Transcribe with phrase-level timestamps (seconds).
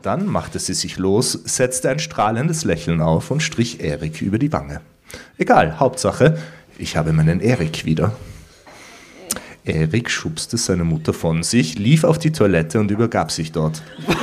[0.00, 4.52] Dann machte sie sich los, setzte ein strahlendes Lächeln auf und strich Erik über die
[4.52, 4.80] Wange.
[5.38, 6.38] Egal, Hauptsache,
[6.78, 8.12] ich habe meinen Erik wieder.
[9.64, 13.82] Erik schubste seine Mutter von sich, lief auf die Toilette und übergab sich dort.
[14.06, 14.16] Was?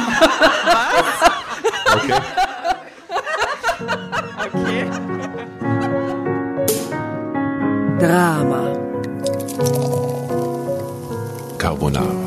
[1.93, 2.21] Okay.
[4.53, 4.89] Okay.
[7.99, 8.77] Drama.
[11.57, 12.24] Carbonara.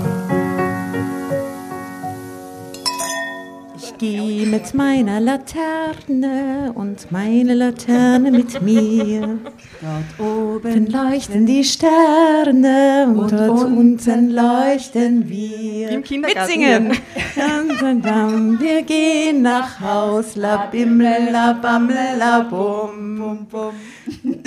[4.01, 9.39] Ich geh mit meiner Laterne und meine Laterne mit mir.
[9.80, 10.20] Dort
[10.65, 15.89] oben leuchten die Sterne und, Und dort unten leuchten wir.
[15.91, 16.48] Im Kindergarten.
[16.61, 16.92] Mitsingen.
[17.34, 18.61] Dam, dam, dam.
[18.61, 23.75] Wir gehen nach Haus, la bimmel, la bammel, la bum, bum, bum.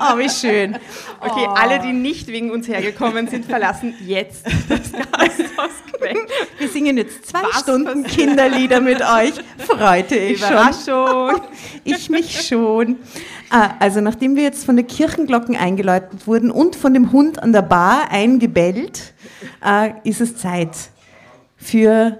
[0.00, 0.76] Oh, wie schön.
[1.20, 1.54] Okay, Oh.
[1.54, 5.70] alle, die nicht wegen uns hergekommen sind, verlassen jetzt das Gasthaus.
[6.58, 8.02] Wir singen jetzt zwei Was Stunden?
[8.04, 9.32] Kinderlieder mit euch.
[9.58, 10.40] Freute ich
[10.84, 11.40] schon.
[11.84, 12.96] Ich mich schon.
[13.50, 17.52] Ah, also nachdem wir jetzt von den Kirchenglocken eingeläutet wurden und von dem Hund an
[17.52, 19.14] der Bar eingebellt,
[19.64, 20.70] äh, ist es Zeit
[21.56, 22.18] für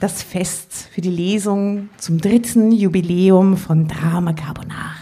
[0.00, 4.92] das Fest, für die Lesung zum dritten Jubiläum von Drama Carbonara.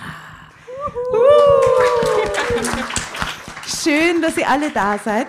[3.67, 5.29] Schön, dass ihr alle da seid.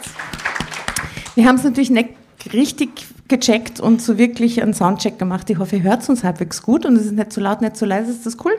[1.35, 2.09] Wir haben es natürlich nicht
[2.53, 5.49] richtig gecheckt und so wirklich einen Soundcheck gemacht.
[5.49, 7.85] Ich hoffe, ihr hört uns halbwegs gut und es ist nicht zu laut, nicht zu
[7.85, 8.11] leise.
[8.11, 8.53] Ist das cool?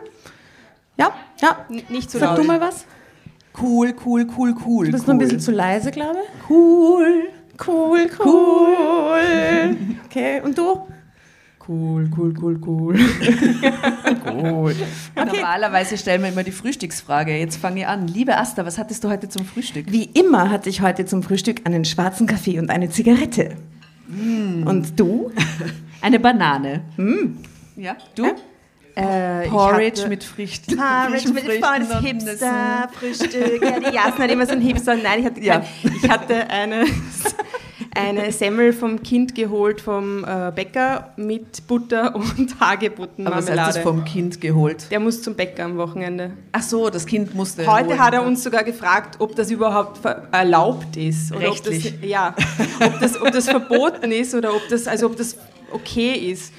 [0.98, 1.58] Ja, ja.
[1.68, 2.38] N- Nicht so Sag laut.
[2.38, 2.84] du mal was.
[3.60, 4.86] Cool, cool, cool, cool.
[4.86, 5.14] Du bist cool.
[5.14, 6.50] noch ein bisschen zu leise, glaube ich.
[6.50, 7.28] Cool,
[7.66, 9.76] cool, cool.
[10.06, 10.86] Okay, und du?
[11.68, 12.96] Cool, cool, cool, cool.
[14.32, 14.74] cool.
[15.16, 17.36] Normalerweise stellen wir immer die Frühstücksfrage.
[17.36, 18.06] Jetzt fange ich an.
[18.08, 19.90] Liebe Asta, was hattest du heute zum Frühstück?
[19.90, 23.56] Wie immer hatte ich heute zum Frühstück einen schwarzen Kaffee und eine Zigarette.
[24.08, 25.30] Und du?
[26.00, 26.82] Eine Banane.
[27.76, 28.26] Ja, du?
[28.96, 30.76] Äh, ich Porridge mit Früchten.
[30.78, 33.62] Porridge mit Früchten und Hipster-Frühstück.
[33.62, 34.94] Ja, die Jasna hat immer so ein Hipster.
[34.96, 35.58] Nein, ich hatte, Ja.
[35.60, 36.84] kein, ich hatte eine,
[37.96, 42.60] eine Semmel vom Kind geholt vom äh, Bäcker mit Butter und Aber was heißt das
[42.60, 43.80] Hagebuttenmarmelade.
[43.80, 44.90] vom Kind geholt?
[44.90, 46.32] Der muss zum Bäcker am Wochenende.
[46.52, 47.66] Ach so, das Kind musste.
[47.66, 47.98] Heute holen.
[47.98, 50.00] hat er uns sogar gefragt, ob das überhaupt
[50.32, 51.32] erlaubt ist.
[51.32, 51.94] Oder Rechtlich.
[51.94, 52.34] Ob das, ja,
[52.84, 55.36] ob das, ob das verboten ist oder ob das, also ob das
[55.72, 56.52] okay ist.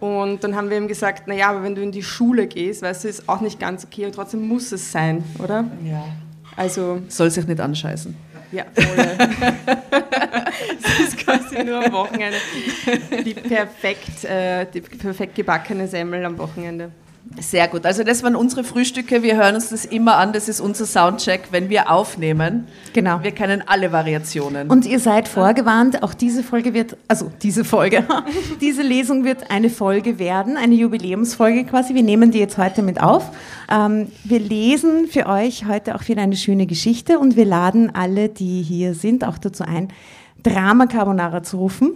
[0.00, 3.04] Und dann haben wir ihm gesagt, naja, aber wenn du in die Schule gehst, weißt
[3.04, 5.64] du, ist auch nicht ganz okay und trotzdem muss es sein, oder?
[5.84, 6.04] Ja.
[6.56, 8.16] Also, Soll sich nicht anscheißen.
[8.52, 8.64] Ja.
[10.84, 12.36] Es ist quasi nur am Wochenende
[13.24, 16.90] die perfekt, äh, die perfekt gebackene Semmel am Wochenende.
[17.40, 17.86] Sehr gut.
[17.86, 19.22] Also das waren unsere Frühstücke.
[19.22, 20.32] Wir hören uns das immer an.
[20.32, 22.66] Das ist unser Soundcheck, wenn wir aufnehmen.
[22.92, 23.22] Genau.
[23.22, 24.68] Wir kennen alle Variationen.
[24.68, 28.04] Und ihr seid vorgewarnt, auch diese Folge wird, also diese Folge,
[28.60, 31.94] diese Lesung wird eine Folge werden, eine Jubiläumsfolge quasi.
[31.94, 33.30] Wir nehmen die jetzt heute mit auf.
[33.70, 38.28] Ähm, wir lesen für euch heute auch wieder eine schöne Geschichte und wir laden alle,
[38.28, 39.88] die hier sind, auch dazu ein,
[40.42, 41.92] Drama Carbonara zu rufen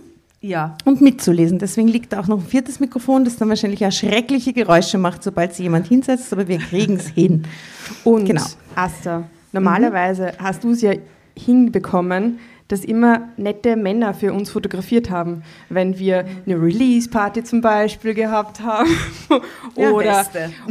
[0.47, 0.77] ja.
[0.85, 1.59] und mitzulesen.
[1.59, 5.23] Deswegen liegt da auch noch ein viertes Mikrofon, das dann wahrscheinlich auch schreckliche Geräusche macht,
[5.23, 7.45] sobald sich jemand hinsetzt, aber wir kriegen es hin.
[8.05, 8.45] Und Genau.
[8.75, 10.93] Asta, normalerweise hast du es ja
[11.37, 18.15] hinbekommen, dass immer nette Männer für uns fotografiert haben, wenn wir eine Release-Party zum Beispiel
[18.15, 18.91] gehabt haben
[19.77, 20.27] oder,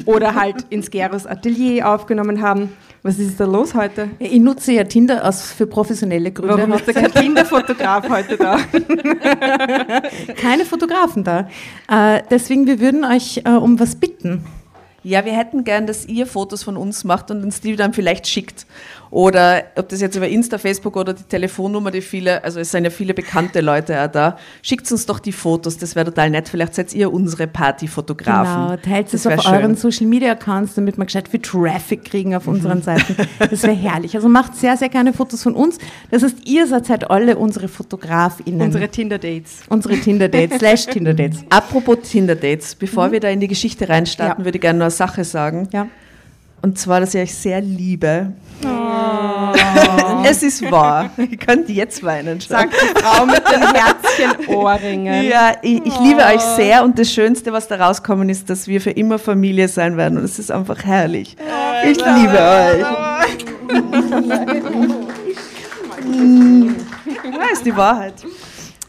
[0.06, 2.70] oder halt ins Geros Atelier aufgenommen haben.
[3.06, 4.10] Was ist da los heute?
[4.18, 6.58] Ich nutze ja Tinder aus für professionelle Gründe.
[6.58, 8.58] Warum ist da kein Kinderfotograf heute da?
[10.36, 11.48] keine Fotografen da.
[11.88, 14.44] Äh, deswegen, wir würden euch äh, um was bitten.
[15.04, 18.26] Ja, wir hätten gern, dass ihr Fotos von uns macht und uns die dann vielleicht
[18.26, 18.66] schickt.
[19.16, 22.84] Oder ob das jetzt über Insta, Facebook oder die Telefonnummer, die viele, also es sind
[22.84, 24.38] ja viele bekannte Leute auch da.
[24.62, 26.50] Schickt uns doch die Fotos, das wäre total nett.
[26.50, 28.76] Vielleicht seid ihr unsere Partyfotografen.
[28.76, 29.92] Genau, teilt es auf euren schön.
[29.92, 33.16] Social Media Accounts, damit wir gescheit viel Traffic kriegen auf unseren Seiten.
[33.40, 34.16] Das wäre herrlich.
[34.18, 35.78] Also macht sehr, sehr gerne Fotos von uns.
[36.12, 38.64] Das heißt, ihr seid halt alle unsere FotografInnen.
[38.64, 39.62] Unsere Tinder-Dates.
[39.70, 41.46] unsere Tinder-Dates, slash Tinder-Dates.
[41.50, 44.46] Apropos Tinder-Dates, bevor wir da in die Geschichte reinstarten, Ja.
[44.46, 45.70] würde ich gerne noch eine Sache sagen.
[45.72, 45.88] Ja.
[46.62, 48.34] Und zwar, dass ich euch sehr liebe.
[50.28, 51.12] Es ist wahr.
[51.18, 52.42] Ihr könnt jetzt weinen.
[52.42, 52.50] schon.
[52.58, 55.24] Sagt die Frau mit den Herzchen-Ohrringen.
[55.28, 58.82] Ja, ich, ich liebe euch sehr und das Schönste, was da rauskommen ist, dass wir
[58.82, 61.36] für immer Familie sein werden und es ist einfach herrlich.
[61.84, 63.46] Ich liebe euch.
[67.38, 68.14] Das ist die Wahrheit.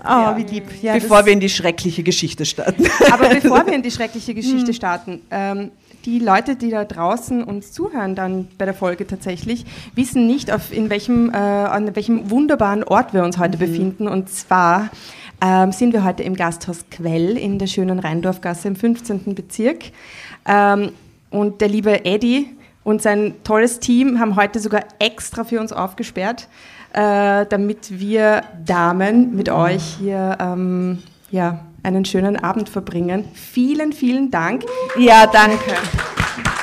[0.05, 0.65] Oh, wie lieb.
[0.83, 2.85] Ja, Bevor wir in die schreckliche Geschichte starten.
[3.11, 5.71] Aber bevor wir in die schreckliche Geschichte starten, ähm,
[6.07, 10.73] die Leute, die da draußen uns zuhören, dann bei der Folge tatsächlich, wissen nicht, auf
[10.73, 14.07] in welchem, äh, an welchem wunderbaren Ort wir uns heute befinden.
[14.07, 14.89] Und zwar
[15.43, 19.35] ähm, sind wir heute im Gasthaus Quell in der schönen Rheindorfgasse im 15.
[19.35, 19.87] Bezirk.
[20.47, 20.93] Ähm,
[21.31, 22.51] und der liebe Eddie
[22.85, 26.49] und sein tolles Team haben heute sogar extra für uns aufgesperrt,
[26.93, 33.25] äh, damit wir Damen mit euch hier ähm, ja, einen schönen Abend verbringen.
[33.33, 34.65] Vielen, vielen Dank.
[34.99, 35.73] Ja, danke.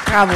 [0.05, 0.33] Bravo.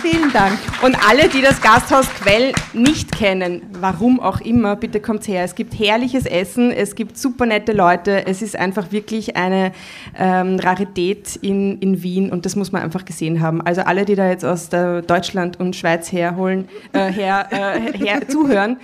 [0.00, 0.56] Vielen Dank.
[0.82, 5.42] Und alle, die das Gasthaus Quell nicht kennen, warum auch immer, bitte kommt her.
[5.42, 9.72] Es gibt herrliches Essen, es gibt super nette Leute, es ist einfach wirklich eine
[10.16, 13.60] ähm, Rarität in, in Wien und das muss man einfach gesehen haben.
[13.62, 18.76] Also alle, die da jetzt aus Deutschland und Schweiz herholen, äh, her, äh, her zuhören,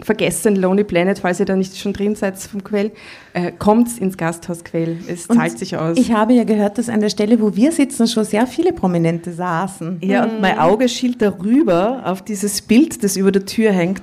[0.00, 2.92] vergesst den Lonely Planet, falls ihr da nicht schon drin seid vom Quell.
[3.32, 5.96] Äh, kommt ins Gasthaus Quell, es zahlt und sich aus.
[5.96, 9.32] Ich habe ja gehört, dass an der Stelle, wo wir sitzen, schon sehr viele Prominente
[9.32, 9.98] saßen.
[10.02, 14.02] Ja, und mein Auge schielt darüber auf dieses Bild, das über der Tür hängt.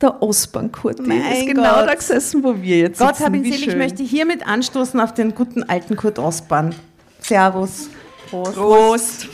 [0.00, 1.88] Der Ostbank-Kurti ist genau Gott.
[1.88, 3.32] da gesessen, wo wir jetzt Gott sitzen.
[3.32, 6.74] Gott hab ihn selig, ich möchte hiermit anstoßen auf den guten alten Kurt Ostbahn.
[7.20, 7.88] Servus.
[8.28, 8.54] Prost.
[8.54, 9.28] Prost.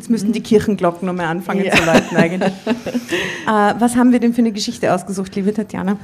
[0.00, 1.74] Jetzt müssten die Kirchenglocken nochmal anfangen ja.
[1.74, 2.52] zu läuten eigentlich.
[2.64, 5.98] äh, was haben wir denn für eine Geschichte ausgesucht, liebe Tatjana?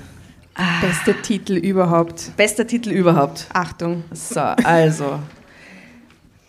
[0.55, 0.83] Ah.
[0.83, 2.37] Bester Titel überhaupt.
[2.37, 3.47] Bester Titel überhaupt.
[3.55, 4.05] Achtung.
[4.13, 5.19] So, also.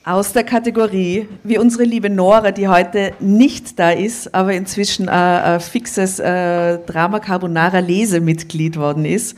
[0.04, 5.44] Aus der Kategorie, wie unsere liebe Nora, die heute nicht da ist, aber inzwischen ein,
[5.44, 9.38] ein fixes äh, Drama Carbonara Lesemitglied worden ist,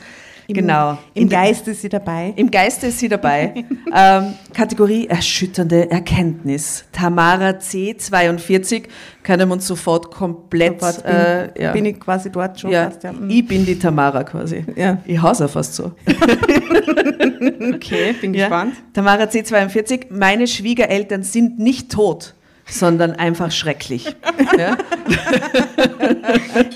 [0.50, 0.98] im, genau.
[1.14, 2.32] Im Geist ist sie dabei.
[2.36, 3.64] Im Geiste ist sie dabei.
[3.94, 6.84] ähm, Kategorie erschütternde Erkenntnis.
[6.92, 8.84] Tamara C42
[9.22, 10.80] können wir uns sofort komplett.
[10.80, 11.72] Sofort bin, äh, ja.
[11.72, 13.04] bin ich quasi dort schon ja, fast.
[13.04, 13.12] Ja.
[13.12, 13.30] Mhm.
[13.30, 14.64] Ich bin die Tamara quasi.
[14.76, 14.98] Ja.
[15.04, 15.92] Ich hasse fast so.
[17.74, 18.74] okay, bin gespannt.
[18.92, 22.34] Tamara C42, meine Schwiegereltern sind nicht tot
[22.70, 24.14] sondern einfach schrecklich.
[24.56, 24.76] ja?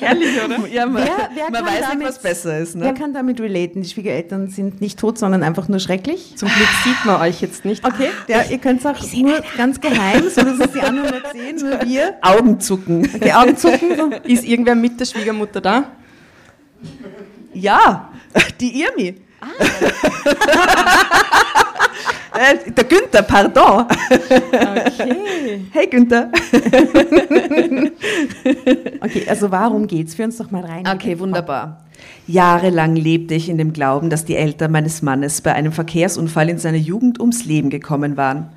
[0.01, 0.67] Herrlich, oder?
[0.69, 2.77] Ja, man, wer, wer man weiß damit, nicht, was besser ist.
[2.77, 2.85] Ne?
[2.85, 3.83] Wer kann damit relaten?
[3.83, 6.35] Die Schwiegereltern sind nicht tot, sondern einfach nur schrecklich?
[6.37, 7.85] Zum Glück sieht man euch jetzt nicht.
[7.85, 11.33] Okay, ja, ihr könnt es auch nur ganz geheim, so dass es die anderen nicht
[11.33, 12.15] sehen, nur wir.
[12.23, 13.09] Augenzucken.
[13.15, 14.13] Okay, Augenzucken.
[14.25, 15.85] Ist irgendwer mit der Schwiegermutter da?
[17.53, 18.11] Ja,
[18.61, 19.15] die Irmi.
[19.41, 19.47] Ah.
[22.35, 23.87] Äh, der Günther, pardon.
[23.87, 25.67] Okay.
[25.73, 26.31] Hey Günther.
[29.01, 30.15] okay, also warum geht's?
[30.15, 30.87] Führ uns doch mal rein.
[30.87, 31.85] Okay, wunderbar.
[32.27, 36.59] Jahrelang lebte ich in dem Glauben, dass die Eltern meines Mannes bei einem Verkehrsunfall in
[36.59, 38.51] seiner Jugend ums Leben gekommen waren.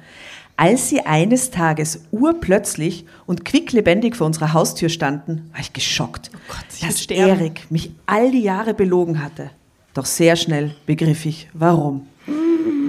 [0.55, 6.39] Als sie eines Tages urplötzlich und quicklebendig vor unserer Haustür standen, war ich geschockt, oh
[6.47, 9.51] Gott, dass Erik mich all die Jahre belogen hatte.
[9.93, 12.07] Doch sehr schnell begriff ich, warum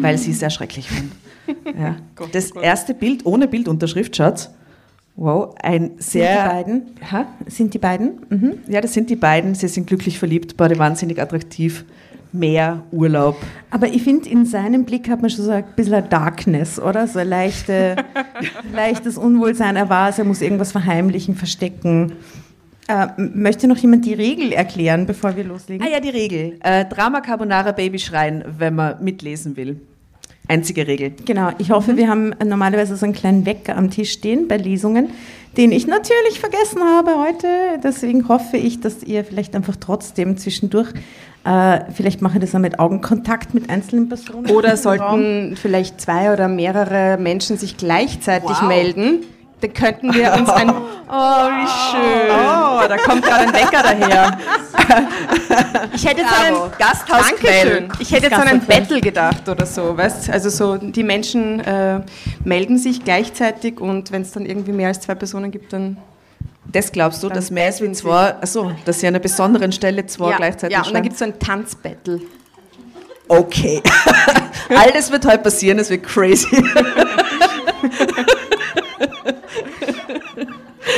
[0.01, 1.13] weil sie sehr schrecklich waren.
[1.81, 1.97] Ja.
[2.15, 4.51] Gott, das erste Bild ohne Bildunterschrift, Schatz.
[5.17, 6.29] Wow, ein sehr.
[6.29, 7.11] Sind die beiden?
[7.11, 7.27] Ha?
[7.47, 8.11] Sind die beiden?
[8.29, 8.53] Mhm.
[8.69, 9.55] Ja, das sind die beiden.
[9.55, 11.87] Sie sind glücklich verliebt, beide wahnsinnig attraktiv.
[12.33, 13.37] Meer, Urlaub.
[13.71, 17.09] Aber ich finde, in seinem Blick hat man schon so ein bisschen Darkness, oder?
[17.09, 17.97] So ein leichte,
[18.75, 19.77] leichtes Unwohlsein.
[19.77, 22.13] Er weiß, er muss irgendwas verheimlichen, verstecken.
[22.89, 25.87] Äh, möchte noch jemand die Regel erklären, bevor wir loslegen?
[25.87, 26.59] Ah ja, die Regel.
[26.63, 29.79] Äh, Drama Carbonara Baby schreien, wenn man mitlesen will.
[30.49, 31.13] Einzige Regel.
[31.27, 31.51] Genau.
[31.59, 31.97] Ich hoffe, mhm.
[31.99, 35.11] wir haben normalerweise so einen kleinen Wecker am Tisch stehen bei Lesungen,
[35.59, 37.47] den ich natürlich vergessen habe heute.
[37.85, 40.89] Deswegen hoffe ich, dass ihr vielleicht einfach trotzdem zwischendurch
[41.45, 44.51] äh, vielleicht mache ich das auch mit Augenkontakt mit einzelnen Personen.
[44.51, 48.69] Oder sollten vielleicht zwei oder mehrere Menschen sich gleichzeitig wow.
[48.69, 49.25] melden
[49.61, 50.73] dann könnten wir uns ein.
[51.11, 52.31] Oh, wie schön.
[52.31, 54.39] Oh, da kommt gerade ein Wecker daher.
[55.95, 57.89] Ich hätte jetzt an ein Gasthaus Dankeschön.
[57.99, 62.01] Ich hätte jetzt an ein Battle gedacht oder so, weißt Also so die Menschen äh,
[62.45, 65.97] melden sich gleichzeitig und wenn es dann irgendwie mehr als zwei Personen gibt, dann.
[66.71, 70.05] Das glaubst du, dass mehr als wie zwei, achso, dass sie an einer besonderen Stelle
[70.05, 72.21] zwei ja, gleichzeitig Ja, und dann gibt es so ein Tanzbattle.
[73.29, 73.83] Okay.
[74.69, 76.63] All das wird heute passieren, es wird crazy.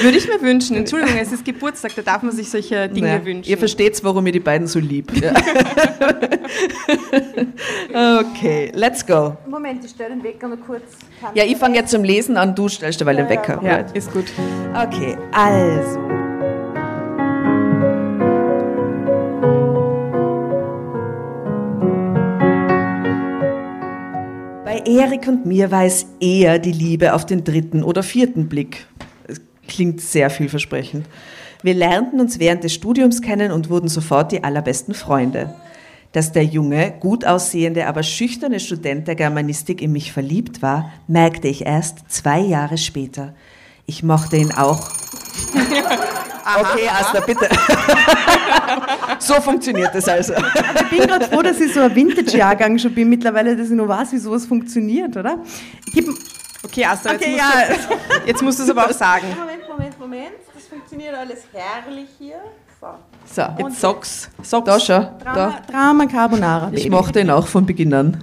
[0.02, 0.76] Würde ich mir wünschen.
[0.76, 3.50] Entschuldigung, es ist Geburtstag, da darf man sich solche Dinge naja, wünschen.
[3.50, 5.19] Ihr versteht, warum ihr die beiden so liebt.
[5.21, 5.33] Ja.
[8.21, 9.37] okay, let's go.
[9.47, 10.83] Moment, ich stelle den Wecker mal kurz.
[11.35, 13.61] Ja, ich fange jetzt zum Lesen an, du stellst dabei ja, den Wecker.
[13.62, 14.26] Ja, ist gut.
[14.75, 15.99] Okay, also.
[24.64, 28.87] Bei Erik und mir war es eher die Liebe auf den dritten oder vierten Blick
[29.71, 31.07] klingt sehr vielversprechend.
[31.62, 35.55] Wir lernten uns während des Studiums kennen und wurden sofort die allerbesten Freunde.
[36.12, 41.49] Dass der junge, gut aussehende, aber schüchterne Student der Germanistik in mich verliebt war, merkte
[41.49, 43.33] ich erst zwei Jahre später.
[43.87, 44.91] Ich mochte ihn auch.
[46.59, 47.49] Okay, Asta, bitte.
[49.19, 50.33] so funktioniert das also.
[50.35, 53.87] Ich bin gerade froh, dass ich so ein Vintage-Jahrgang schon bin mittlerweile, dass ich noch
[53.87, 55.39] weiß, wie sowas funktioniert, oder?
[55.93, 56.09] Gib,
[56.62, 57.97] Okay, Asta, jetzt, Okay, musst ja.
[58.21, 59.26] du, jetzt musst du es aber auch sagen.
[59.38, 60.33] Moment, Moment, Moment.
[60.55, 62.37] Das funktioniert alles herrlich hier.
[62.81, 62.87] So.
[63.26, 64.31] So, Jetzt Socks.
[64.43, 64.64] Socks.
[64.67, 65.00] da schau.
[65.25, 65.33] Da.
[65.35, 66.69] Drama, Drama Carbonara.
[66.73, 66.90] Ich Baby.
[66.90, 68.23] mochte ihn auch von Beginn an.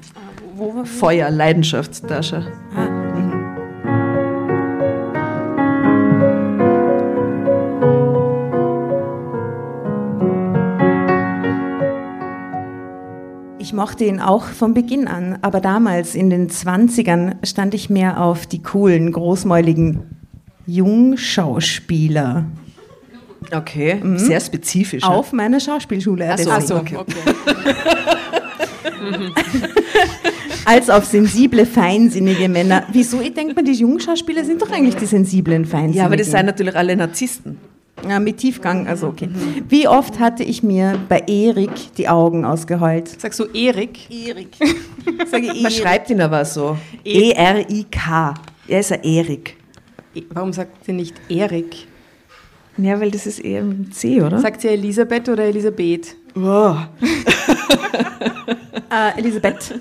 [0.56, 2.42] Wo war Feuer, Leidenschaft, da schau.
[13.68, 18.22] Ich mochte ihn auch von Beginn an, aber damals in den 20ern stand ich mehr
[18.24, 20.04] auf die coolen, großmäuligen
[20.66, 22.46] Jungschauspieler
[23.54, 25.04] Okay, sehr spezifisch.
[25.04, 25.10] ja.
[25.10, 26.30] auf meiner Schauspielschule.
[26.32, 26.76] Ach so, ach so.
[26.78, 26.96] okay.
[30.64, 32.86] Als auf sensible, feinsinnige Männer.
[32.94, 33.20] Wieso?
[33.20, 35.98] Ich denke mal, die Jungschauspieler sind doch eigentlich die sensiblen, feinsinnigen.
[36.00, 37.58] Ja, aber das sind natürlich alle Narzissten.
[38.08, 39.30] Ja, mit Tiefgang, also okay.
[39.70, 43.08] Wie oft hatte ich mir bei Erik die Augen ausgeheult?
[43.20, 44.10] Sagst du Erik?
[44.12, 44.50] Erik.
[45.30, 46.78] Sage Man schreibt ihn aber so.
[47.04, 48.34] E-R-I-K.
[48.68, 49.58] Er ist ein Erik.
[50.14, 51.88] E- Warum sagt sie nicht Erik?
[52.78, 54.40] Ja, weil das ist eher C, oder?
[54.40, 56.16] Sagt sie Elisabeth oder Elisabeth?
[56.36, 56.76] Oh.
[58.90, 59.78] Äh, Elisabeth,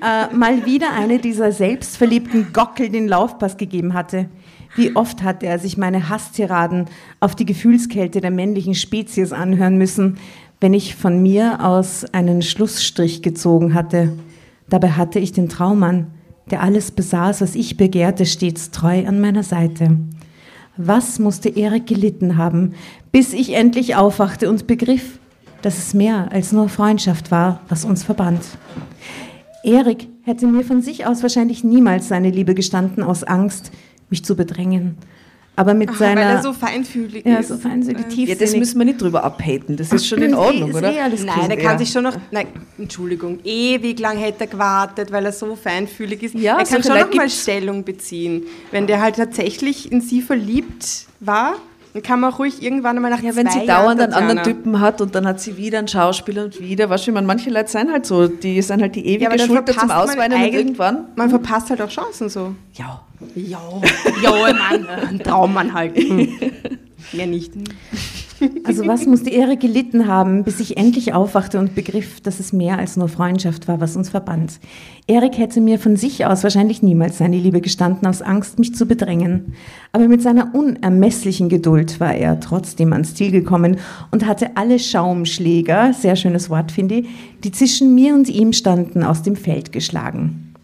[0.00, 4.28] äh, mal wieder eine dieser selbstverliebten Gockel den Laufpass gegeben hatte.
[4.74, 6.86] Wie oft hatte er sich meine Hasstiraden
[7.20, 10.18] auf die Gefühlskälte der männlichen Spezies anhören müssen,
[10.60, 14.12] wenn ich von mir aus einen Schlussstrich gezogen hatte.
[14.68, 16.08] Dabei hatte ich den Traummann,
[16.50, 19.98] der alles besaß, was ich begehrte, stets treu an meiner Seite.
[20.76, 22.74] Was musste Erik gelitten haben,
[23.12, 25.18] bis ich endlich aufwachte und begriff,
[25.62, 28.40] dass es mehr als nur Freundschaft war, was uns verband.
[29.64, 33.72] Erik hätte mir von sich aus wahrscheinlich niemals seine Liebe gestanden, aus Angst,
[34.10, 34.96] mich zu bedrängen.
[35.56, 36.20] Aber mit Aha, seiner...
[36.20, 37.48] weil er so feinfühlig ja, ist.
[37.48, 38.38] so feinsinnig, Ja, tiefsinnig.
[38.38, 39.76] das müssen wir nicht drüber abhaten.
[39.76, 40.92] Das ist schon in Ordnung, oder?
[40.92, 41.78] eh alles Nein, der kann Ja.
[41.78, 42.46] sich schon noch, nein,
[42.78, 46.36] Entschuldigung, ewig lang hätte er gewartet, weil er so feinfühlig ist.
[46.36, 47.28] Ja, er kann schon noch mal.
[47.28, 48.44] Stellung beziehen.
[48.70, 51.56] Wenn der halt tatsächlich in sie verliebt war,
[51.94, 54.42] dann kann man ruhig irgendwann einmal nach Ja, wenn sie Jahren dauernd einen anderen.
[54.42, 57.26] Typen hat und dann hat sie wieder einen Schauspieler und wieder, weißt du, ich meine,
[57.26, 60.52] manche Leute sind halt so, die sind halt die ewige Ja, Schulter zum Ausweinen und
[60.52, 61.06] irgendwann.
[61.16, 62.54] Man verpasst halt auch Chancen so.
[62.74, 63.02] Ja.
[63.34, 63.60] Ja,
[64.22, 65.96] ja, Mann, ein Traummann halt.
[65.96, 66.28] Hm.
[67.12, 67.52] Mehr nicht.
[68.64, 72.78] Also was musste Erik gelitten haben, bis ich endlich aufwachte und begriff, dass es mehr
[72.78, 74.60] als nur Freundschaft war, was uns verband.
[75.06, 78.86] Erik hätte mir von sich aus wahrscheinlich niemals seine Liebe gestanden, aus Angst, mich zu
[78.86, 79.54] bedrängen.
[79.92, 83.78] Aber mit seiner unermesslichen Geduld war er trotzdem ans Ziel gekommen
[84.10, 87.08] und hatte alle Schaumschläger, sehr schönes Wort finde ich,
[87.44, 90.54] die zwischen mir und ihm standen, aus dem Feld geschlagen.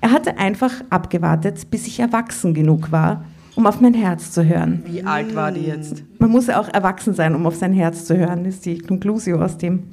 [0.00, 3.24] Er hatte einfach abgewartet, bis ich erwachsen genug war,
[3.56, 4.82] um auf mein Herz zu hören.
[4.86, 6.04] Wie alt war die jetzt?
[6.18, 9.42] Man muss ja auch erwachsen sein, um auf sein Herz zu hören, ist die Konklusion
[9.42, 9.88] aus dem.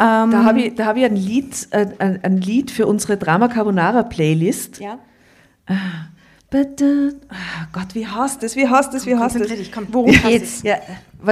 [0.00, 3.16] Ähm, Da habe ich, da hab ich ein, Lied, äh, ein, ein Lied für unsere
[3.16, 4.80] Drama Carbonara Playlist.
[4.80, 4.98] ja.
[6.50, 8.54] But, uh, ah Gott, wie heißt das?
[8.54, 9.06] Wie heißt das?
[9.06, 9.42] Wie heißt das?
[9.42, 9.88] Konzentrier dich, komm.
[9.90, 10.62] Worum geht's?
[10.62, 10.76] Ja,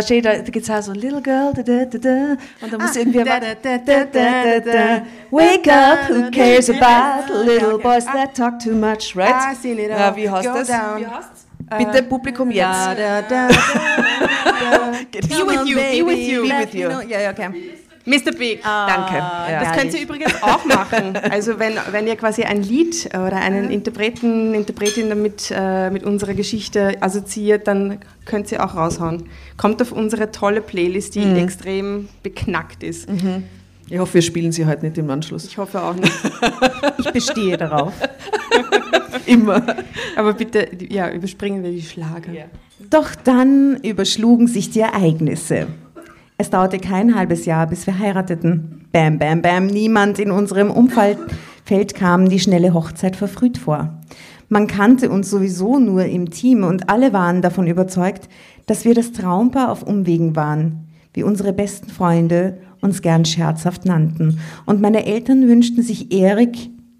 [0.00, 0.32] steht da?
[0.34, 2.36] Da geht's auch so, Little Girl, da, da, da, da.
[2.60, 5.02] Und da muss irgendwie Ah, da, aber- da, da, da, da, da.
[5.30, 9.54] Wake up, who cares about little boys that talk too much, right?
[9.64, 10.68] It Ja, wie go das?
[10.68, 11.46] Wie heißt's?
[11.78, 12.66] Bitte Publikum jetzt.
[12.66, 13.48] Da, da, da.
[15.12, 16.42] Be with you, be with you.
[16.42, 16.88] Be with you.
[17.08, 17.50] Ja, ja, okay.
[18.04, 18.32] Mr.
[18.36, 18.62] Big.
[18.62, 19.16] Danke.
[19.16, 19.60] Ja.
[19.60, 21.16] Das könnt ihr übrigens auch machen.
[21.30, 26.34] Also wenn, wenn ihr quasi ein Lied oder einen Interpreten, Interpretin damit äh, mit unserer
[26.34, 29.28] Geschichte assoziiert, dann könnt ihr auch raushauen.
[29.56, 33.08] Kommt auf unsere tolle Playlist, die extrem beknackt ist.
[33.88, 35.44] Ich hoffe, wir spielen sie heute nicht im Anschluss.
[35.44, 36.12] Ich hoffe auch nicht.
[36.98, 37.92] Ich bestehe darauf.
[39.26, 39.62] Immer.
[40.16, 42.32] Aber bitte, ja, überspringen wir die Schlager.
[42.90, 45.68] Doch dann überschlugen sich die Ereignisse.
[46.38, 48.86] Es dauerte kein halbes Jahr, bis wir heirateten.
[48.90, 51.18] Bam, bam, bam, niemand in unserem Umfeld
[51.94, 54.00] kam die schnelle Hochzeit verfrüht vor.
[54.48, 58.28] Man kannte uns sowieso nur im Team und alle waren davon überzeugt,
[58.66, 64.40] dass wir das Traumpaar auf Umwegen waren, wie unsere besten Freunde uns gern scherzhaft nannten.
[64.66, 66.56] Und meine Eltern wünschten sich Erik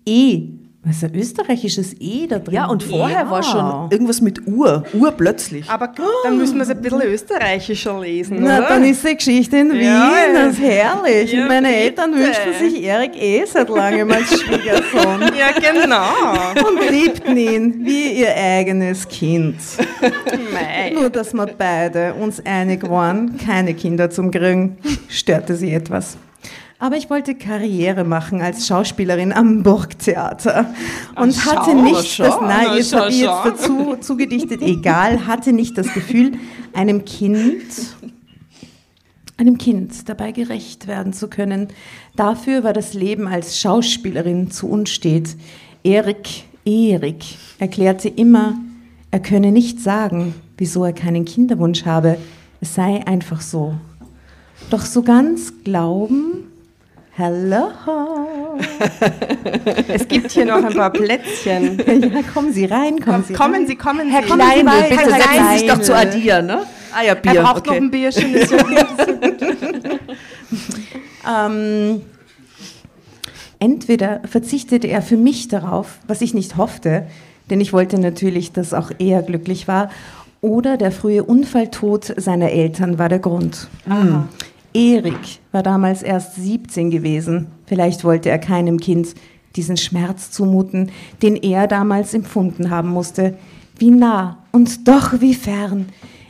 [0.06, 0.48] E.
[0.84, 2.54] Was ist ein österreichisches E da drin?
[2.54, 3.30] Ja, und vorher Ja.
[3.30, 4.82] war schon irgendwas mit Uhr.
[4.92, 5.70] Uhr plötzlich.
[5.70, 5.92] Aber
[6.24, 8.68] dann müssen wir es ein bisschen österreichischer lesen, Na, oder?
[8.68, 11.32] dann ist die Geschichte in Wien, Ja, das ist herrlich.
[11.32, 11.80] Ja, und meine bitte.
[11.80, 16.68] Eltern wünschten sich Erik eh seit langem als Schwiegersohn Ja, genau.
[16.68, 19.54] und liebten ihn wie ihr eigenes Kind.
[20.52, 20.90] Mei.
[20.94, 26.16] Nur, dass wir beide uns einig waren, keine Kinder zum Kriegen, störte sie etwas.
[26.82, 30.74] Aber ich wollte Karriere machen als Schauspielerin am Burgtheater
[31.14, 35.28] und Ach, hatte schau, nicht schau, das, nein, jetzt habe ich jetzt dazu zugedichtet, egal,
[35.28, 36.32] hatte nicht das Gefühl,
[36.72, 37.62] einem Kind
[39.36, 41.68] einem Kind dabei gerecht werden zu können.
[42.16, 45.36] Dafür war das Leben als Schauspielerin zu unstet.
[45.84, 47.24] Erik, Erik
[47.60, 48.58] erklärte immer,
[49.12, 52.18] er könne nicht sagen, wieso er keinen Kinderwunsch habe.
[52.60, 53.74] Es sei einfach so.
[54.70, 56.51] Doch so ganz glauben,
[57.16, 57.70] hello.
[59.88, 61.78] Es gibt hier noch ein paar Plätzchen.
[61.86, 63.66] Ja, kommen Sie rein, kommen Sie Kommen rein.
[63.66, 64.12] Sie, kommen Sie.
[64.12, 65.78] Herr Kleine, Kleine, bitte Herr setzen Sie sich Kleine.
[65.78, 66.62] doch zu Adia, ne?
[66.94, 67.34] Ah ja, Bier.
[67.34, 67.82] Er braucht noch okay.
[67.82, 68.34] ein Bierchen.
[68.34, 68.58] ist ja
[71.46, 72.02] Ähm,
[73.58, 77.06] entweder verzichtete er für mich darauf, was ich nicht hoffte,
[77.50, 79.90] denn ich wollte natürlich, dass auch er glücklich war,
[80.40, 83.68] oder der frühe Unfalltod seiner Eltern war der Grund.
[84.74, 87.48] Erik war damals erst 17 gewesen.
[87.66, 89.14] Vielleicht wollte er keinem Kind
[89.56, 90.90] diesen Schmerz zumuten,
[91.22, 93.36] den er damals empfunden haben musste.
[93.76, 95.88] Wie nah und doch wie fern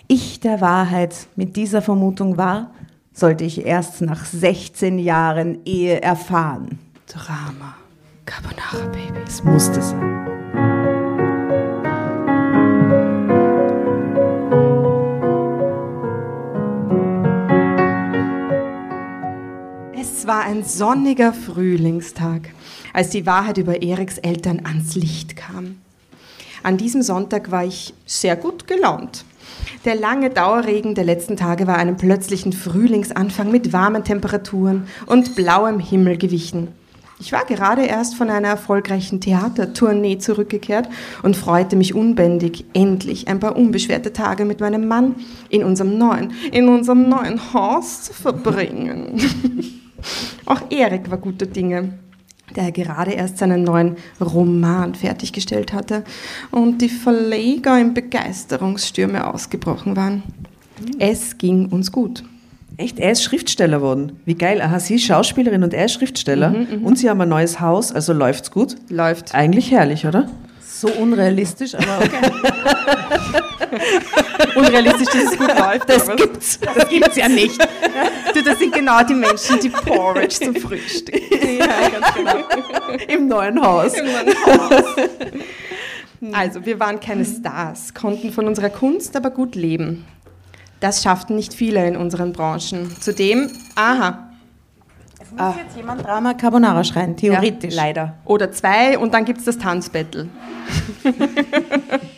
[0.08, 2.70] ich der Wahrheit mit dieser Vermutung war,
[3.12, 6.78] sollte ich erst nach 16 Jahren Ehe erfahren.
[7.06, 7.76] Drama.
[8.24, 9.20] Carbonara Baby.
[9.26, 10.41] Es musste sein.
[20.32, 22.54] War ein sonniger Frühlingstag,
[22.94, 25.76] als die Wahrheit über Eriks Eltern ans Licht kam.
[26.62, 29.26] An diesem Sonntag war ich sehr gut gelaunt.
[29.84, 35.78] Der lange Dauerregen der letzten Tage war einem plötzlichen Frühlingsanfang mit warmen Temperaturen und blauem
[35.78, 36.68] Himmel gewichen.
[37.20, 40.88] Ich war gerade erst von einer erfolgreichen Theatertournee zurückgekehrt
[41.22, 45.14] und freute mich unbändig, endlich ein paar unbeschwerte Tage mit meinem Mann
[45.50, 49.20] in unserem neuen, in unserem neuen Haus zu verbringen.
[50.46, 51.94] Auch Erik war guter Dinge,
[52.56, 56.04] der gerade erst seinen neuen Roman fertiggestellt hatte
[56.50, 60.22] und die Verleger in Begeisterungsstürme ausgebrochen waren.
[60.98, 62.24] Es ging uns gut.
[62.76, 64.20] Echt, er ist Schriftsteller geworden.
[64.24, 64.60] Wie geil.
[64.60, 66.54] Aha, sie ist Schauspielerin und er ist Schriftsteller.
[66.82, 68.76] und sie haben ein neues Haus, also läuft's gut.
[68.88, 69.34] Läuft.
[69.34, 70.28] Eigentlich herrlich, oder?
[70.82, 72.32] So unrealistisch, aber okay.
[74.56, 75.88] Unrealistisch, dass es gut läuft.
[75.88, 76.58] Das gibt's.
[76.58, 77.56] Das gibt's ja nicht.
[78.34, 81.22] Du, das sind genau die Menschen, die Porridge zum Frühstück.
[81.40, 82.34] Ja, ganz genau.
[83.06, 83.92] Im neuen Haus.
[86.32, 90.04] Also, wir waren keine Stars, konnten von unserer Kunst aber gut leben.
[90.80, 92.90] Das schafften nicht viele in unseren Branchen.
[92.98, 94.31] Zudem, aha,
[95.22, 97.74] Es muss jetzt jemand Drama Carbonara schreien, theoretisch.
[97.74, 98.14] Ja, leider.
[98.24, 100.28] oder zwei und dann gibt es das Tanzbattle.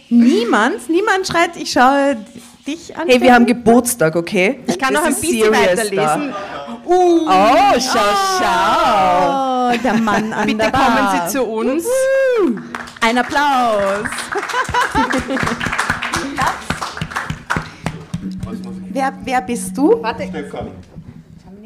[0.08, 2.16] Niemand, niemand schreit, ich schaue
[2.66, 3.06] dich an.
[3.08, 4.60] Hey, wir haben Geburtstag, okay?
[4.66, 6.32] Ich kann Das noch ein bisschen weiterlesen.
[6.86, 7.26] Oh,
[7.78, 7.98] schau,
[8.38, 9.70] schau.
[9.70, 10.86] Oh, der Mann an Bitte der Bar.
[10.86, 11.84] kommen Sie zu uns.
[13.00, 14.04] Ein Applaus.
[18.90, 20.00] wer, wer bist du?
[20.00, 20.28] Warte.
[20.28, 20.68] Stefan.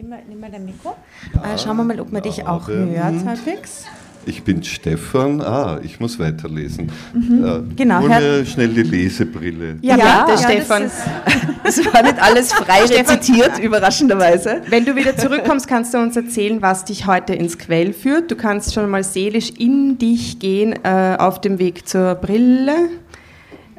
[0.09, 0.97] Nimm mal, nimm mal dein Mikro.
[1.35, 3.85] Äh, schauen wir mal, ob man dich auch hört halbwegs.
[4.25, 5.43] Ich bin Stefan.
[5.43, 6.91] Ah, ich muss weiterlesen.
[7.15, 9.77] Äh, Genau, Hol Herr- mir schnell die Lesebrille.
[9.83, 10.83] Ja, Ja, bitte, ja, Stefan.
[11.63, 14.63] das Es war nicht alles frei rezitiert, überraschenderweise.
[14.71, 18.31] Wenn du wieder zurückkommst, kannst du uns erzählen, was dich heute ins Quell führt.
[18.31, 22.89] Du kannst schon mal seelisch in dich gehen äh, auf dem Weg zur Brille.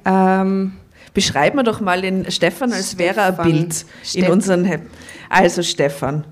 [0.05, 0.73] Ähm,
[1.15, 3.51] Beschreib mir doch mal den Stefan, als wäre er ein Stefan.
[3.51, 4.75] Bild in Steff- unseren He
[5.29, 6.25] Also Stefan.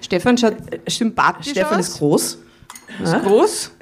[0.00, 0.56] Stefan schaut
[0.88, 1.88] sympathisch Stefan aus.
[1.88, 2.38] ist groß.
[3.02, 3.18] Ist Ja?
[3.20, 3.72] groß.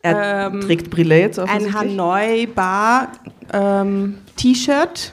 [0.00, 1.74] Er Ähm, trägt Brille jetzt Ein offensichtlich.
[1.98, 3.08] Hanoi Bar
[3.52, 5.12] ähm, T-Shirt.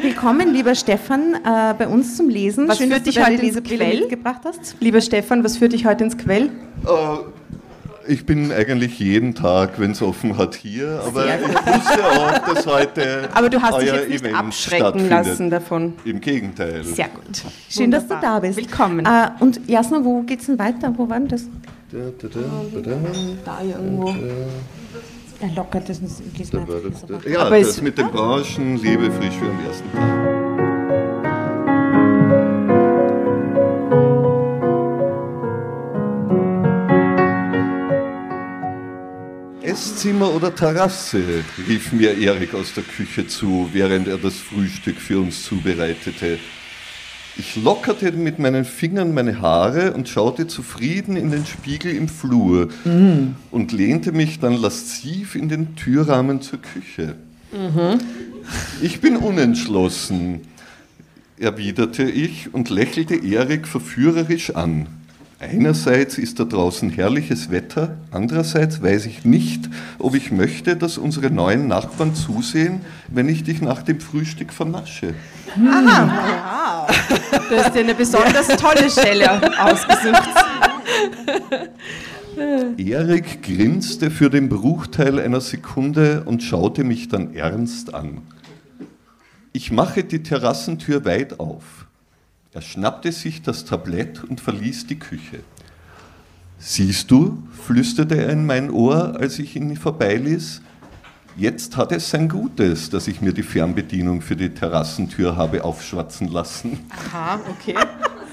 [0.00, 2.68] Willkommen, lieber Stefan, äh, bei uns zum Lesen.
[2.68, 4.00] Was Schön, führt dass du dich deine heute ins Quell?
[4.00, 4.76] mitgebracht hast.
[4.80, 6.44] Lieber Stefan, was führt dich heute ins Quell?
[6.86, 6.88] Äh,
[8.06, 12.66] ich bin eigentlich jeden Tag, wenn es offen hat, hier, aber ich wusste auch, dass
[12.66, 15.94] heute Aber du hast dich euer jetzt nicht Event abschrecken lassen davon.
[16.04, 16.84] Im Gegenteil.
[16.84, 17.42] Sehr gut.
[17.68, 18.40] Schön, dass du Wunderbar.
[18.40, 18.56] da bist.
[18.58, 19.06] Willkommen.
[19.06, 20.92] Äh, und Jasna, wo geht's denn weiter?
[20.96, 21.44] Wo war denn das?
[21.90, 22.40] Da, da, da,
[22.74, 22.96] da, da,
[23.44, 24.14] da irgendwo.
[25.40, 26.00] Er lockert das.
[26.00, 27.30] Lies da, mal da, einfach da, das da.
[27.30, 30.21] Ja, Aber das mit den Branchen, Liebe frisch wie am ersten Tag.
[39.72, 41.22] Esszimmer oder Terrasse,
[41.66, 46.38] rief mir Erik aus der Küche zu, während er das Frühstück für uns zubereitete.
[47.38, 52.68] Ich lockerte mit meinen Fingern meine Haare und schaute zufrieden in den Spiegel im Flur
[53.50, 57.16] und lehnte mich dann lasziv in den Türrahmen zur Küche.
[58.82, 60.42] Ich bin unentschlossen,
[61.38, 64.86] erwiderte ich und lächelte Erik verführerisch an.
[65.42, 71.32] Einerseits ist da draußen herrliches Wetter, andererseits weiß ich nicht, ob ich möchte, dass unsere
[71.32, 75.14] neuen Nachbarn zusehen, wenn ich dich nach dem Frühstück vernasche.
[75.68, 76.86] Aha.
[77.48, 80.28] Du hast dir eine besonders tolle Stelle ausgesucht.
[82.76, 88.22] Erik grinste für den Bruchteil einer Sekunde und schaute mich dann ernst an.
[89.52, 91.81] Ich mache die Terrassentür weit auf.
[92.54, 95.40] Er schnappte sich das Tablett und verließ die Küche.
[96.58, 100.60] Siehst du, flüsterte er in mein Ohr, als ich ihn vorbeiließ,
[101.34, 106.28] jetzt hat es sein Gutes, dass ich mir die Fernbedienung für die Terrassentür habe aufschwatzen
[106.28, 106.78] lassen.
[106.90, 107.74] Aha, okay.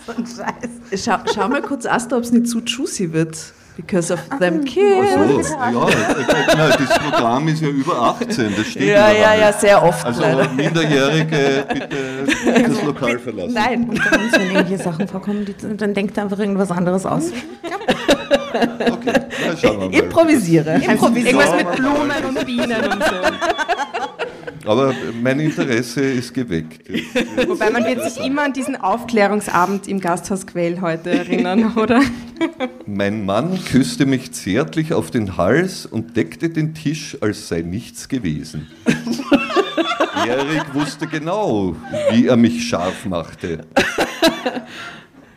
[0.05, 1.01] so ein Scheiß.
[1.01, 3.53] Schau, schau mal kurz, Asta, ob es nicht zu juicy wird.
[3.79, 5.07] Because of them kids.
[5.09, 9.33] Ach so, ja, äh, nein, das Programm ist ja über 18, das steht Ja, ja,
[9.35, 10.49] ja, sehr oft Also leider.
[10.49, 13.53] Minderjährige bitte das Lokal verlassen.
[13.53, 13.89] Nein.
[13.89, 17.31] Unter uns, wenn irgendwelche Sachen vorkommen, die, dann denkt einfach irgendwas anderes aus.
[18.51, 19.13] Okay,
[19.47, 19.93] na, schauen wir mal.
[19.93, 20.73] Improvisiere.
[20.81, 23.69] Irgendwas mit Blumen und Bienen und so.
[24.69, 26.87] Aber mein Interesse ist geweckt.
[27.47, 32.01] Wobei man wird sich immer an diesen Aufklärungsabend im Gasthaus Quell heute erinnern, oder?
[32.85, 38.07] Mein Mann küsste mich zärtlich auf den Hals und deckte den Tisch, als sei nichts
[38.07, 38.67] gewesen.
[40.27, 41.75] Erik wusste genau,
[42.11, 43.67] wie er mich scharf machte.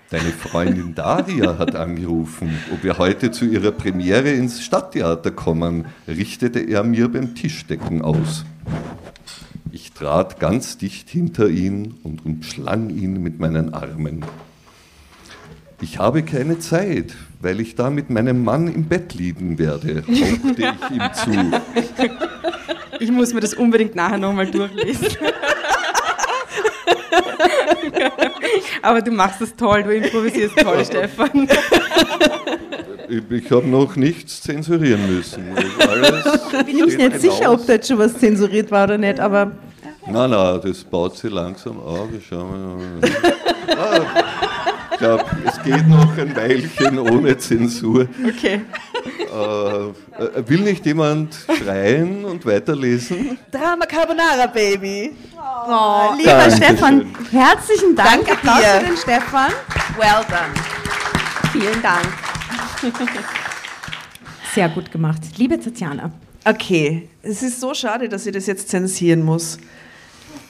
[0.09, 6.61] Deine Freundin Daria hat angerufen, ob wir heute zu ihrer Premiere ins Stadttheater kommen, richtete
[6.61, 8.45] er mir beim Tischdecken aus.
[9.71, 14.25] Ich trat ganz dicht hinter ihn und umschlang ihn mit meinen Armen.
[15.83, 20.75] Ich habe keine Zeit, weil ich da mit meinem Mann im Bett liegen werde, hauchte
[20.89, 21.61] ich ihm zu.
[23.01, 25.09] Ich muss mir das unbedingt nachher nochmal durchlesen.
[28.81, 31.49] Aber du machst es toll, du improvisierst toll, Stefan.
[33.29, 35.45] Ich habe noch nichts zensurieren müssen.
[35.89, 39.19] Alles Ich bin nämlich nicht sicher, ob da jetzt schon was zensuriert war oder nicht,
[39.21, 39.53] aber
[40.07, 42.09] Nein, nein, das baut sich langsam auf.
[42.17, 42.77] Ich schau mal.
[43.69, 44.01] Ah,
[45.03, 48.07] glaube, es geht noch ein Weilchen ohne Zensur.
[48.25, 48.61] Okay.
[49.05, 53.37] Äh, äh, will nicht jemand schreien und weiterlesen?
[53.51, 55.11] Drama Carbonara, Baby.
[55.67, 56.63] oh, lieber Dankeschön.
[56.63, 58.27] Stefan, herzlichen Dank.
[58.27, 58.81] Danke Applaus dir.
[58.81, 59.53] für den Stefan.
[59.99, 60.55] Well done.
[61.53, 62.07] Vielen Dank.
[64.55, 65.21] Sehr gut gemacht.
[65.37, 66.13] Liebe Tatjana.
[66.45, 69.59] Okay, es ist so schade, dass ich das jetzt zensieren muss.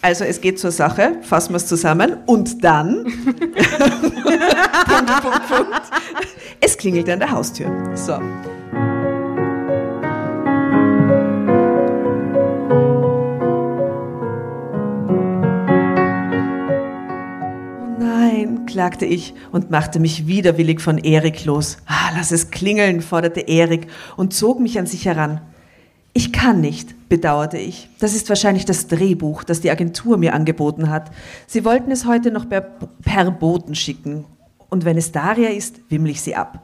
[0.04, 3.62] Also es geht zur Sache, fassen wir es zusammen und dann Punkt,
[5.22, 5.82] Punkt, Punkt.
[6.60, 7.70] Es klingelt an der Haustür.
[7.94, 8.14] So.
[8.14, 8.20] Oh
[18.00, 21.76] Nein, klagte ich und machte mich widerwillig von Erik los.
[21.86, 23.86] Ah, lass es klingeln, forderte Erik
[24.16, 25.40] und zog mich an sich heran.
[26.14, 27.88] Ich kann nicht, bedauerte ich.
[27.98, 31.10] Das ist wahrscheinlich das Drehbuch, das die Agentur mir angeboten hat.
[31.46, 34.26] Sie wollten es heute noch per, per Boten schicken.
[34.68, 36.62] Und wenn es Daria ist, wimmel ich sie ab.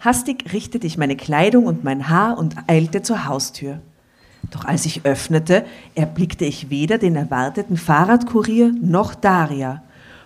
[0.00, 3.80] Hastig richtete ich meine Kleidung und mein Haar und eilte zur Haustür.
[4.50, 9.82] Doch als ich öffnete, erblickte ich weder den erwarteten Fahrradkurier noch Daria.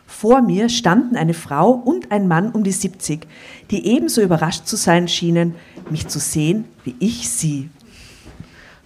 [0.07, 3.27] Vor mir standen eine Frau und ein Mann um die 70,
[3.71, 5.55] die ebenso überrascht zu sein schienen,
[5.90, 7.68] mich zu sehen wie ich sie.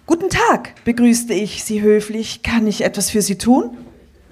[0.05, 2.43] Guten Tag, begrüßte ich Sie höflich.
[2.43, 3.77] Kann ich etwas für Sie tun?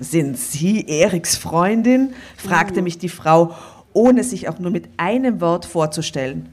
[0.02, 2.14] Sind Sie Eriks Freundin?
[2.36, 3.56] fragte mich die Frau,
[3.94, 6.50] ohne sich auch nur mit einem Wort vorzustellen.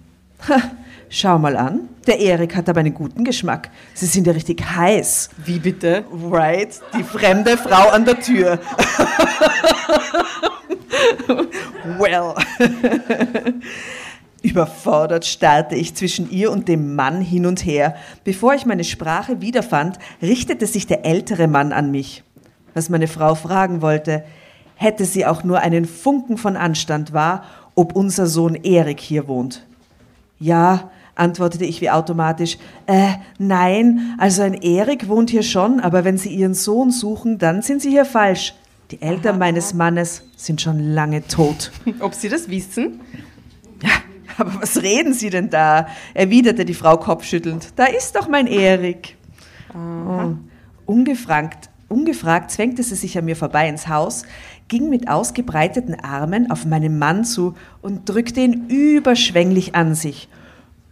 [0.49, 0.71] Ha,
[1.09, 3.71] schau mal an, der Erik hat aber einen guten Geschmack.
[3.93, 5.31] Sie sind ja richtig heiß.
[5.45, 6.05] Wie bitte?
[6.31, 8.61] Right, die fremde Frau an der Tür.
[11.99, 12.35] well.
[14.43, 17.97] Überfordert starrte ich zwischen ihr und dem Mann hin und her.
[18.25, 22.23] Bevor ich meine Sprache wiederfand, richtete sich der ältere Mann an mich.
[22.75, 24.25] Was meine Frau fragen wollte,
[24.77, 29.67] hätte sie auch nur einen Funken von Anstand war, ob unser Sohn Erik hier wohnt.
[30.39, 32.59] Ja, antwortete ich wie automatisch.
[32.87, 37.63] Äh, nein, also ein Erik wohnt hier schon, aber wenn Sie Ihren Sohn suchen, dann
[37.63, 38.55] sind Sie hier falsch.
[38.93, 41.73] Die Eltern meines Mannes sind schon lange tot.
[42.01, 43.01] Ob Sie das wissen?
[44.49, 45.89] Aber was reden Sie denn da?
[46.15, 47.73] erwiderte die Frau kopfschüttelnd.
[47.77, 49.17] Da ist doch mein Erik.
[49.75, 50.35] Oh.
[50.87, 54.25] Ungefragt, ungefragt zwängte sie sich an mir vorbei ins Haus,
[54.69, 60.29] ging mit ausgebreiteten Armen auf meinen Mann zu und drückte ihn überschwänglich an sich.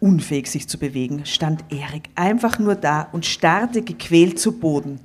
[0.00, 5.00] Unfähig sich zu bewegen, stand Erik einfach nur da und starrte gequält zu Boden.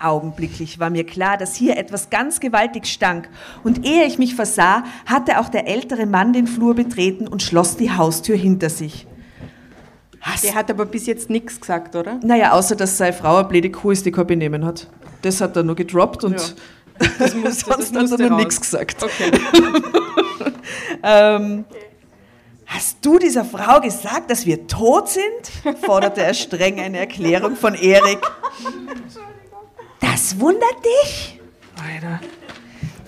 [0.00, 3.28] Augenblicklich war mir klar, dass hier etwas ganz gewaltig stank,
[3.64, 7.76] und ehe ich mich versah, hatte auch der ältere Mann den Flur betreten und schloss
[7.76, 9.06] die Haustür hinter sich.
[10.20, 12.20] Hast der hat aber bis jetzt nichts gesagt, oder?
[12.22, 14.88] Naja, außer dass seine Frau eine blöde Kuh ist, die kein Benehmen hat.
[15.22, 17.08] Das hat er nur gedroppt und ja.
[17.18, 19.02] das muss, sonst das hat er nur nichts gesagt.
[19.02, 19.30] Okay.
[21.02, 21.64] ähm,
[22.72, 25.76] Hast du dieser Frau gesagt, dass wir tot sind?
[25.84, 28.20] forderte er streng eine Erklärung von Erik.
[30.00, 31.40] Das wundert dich?
[31.76, 32.20] Alter.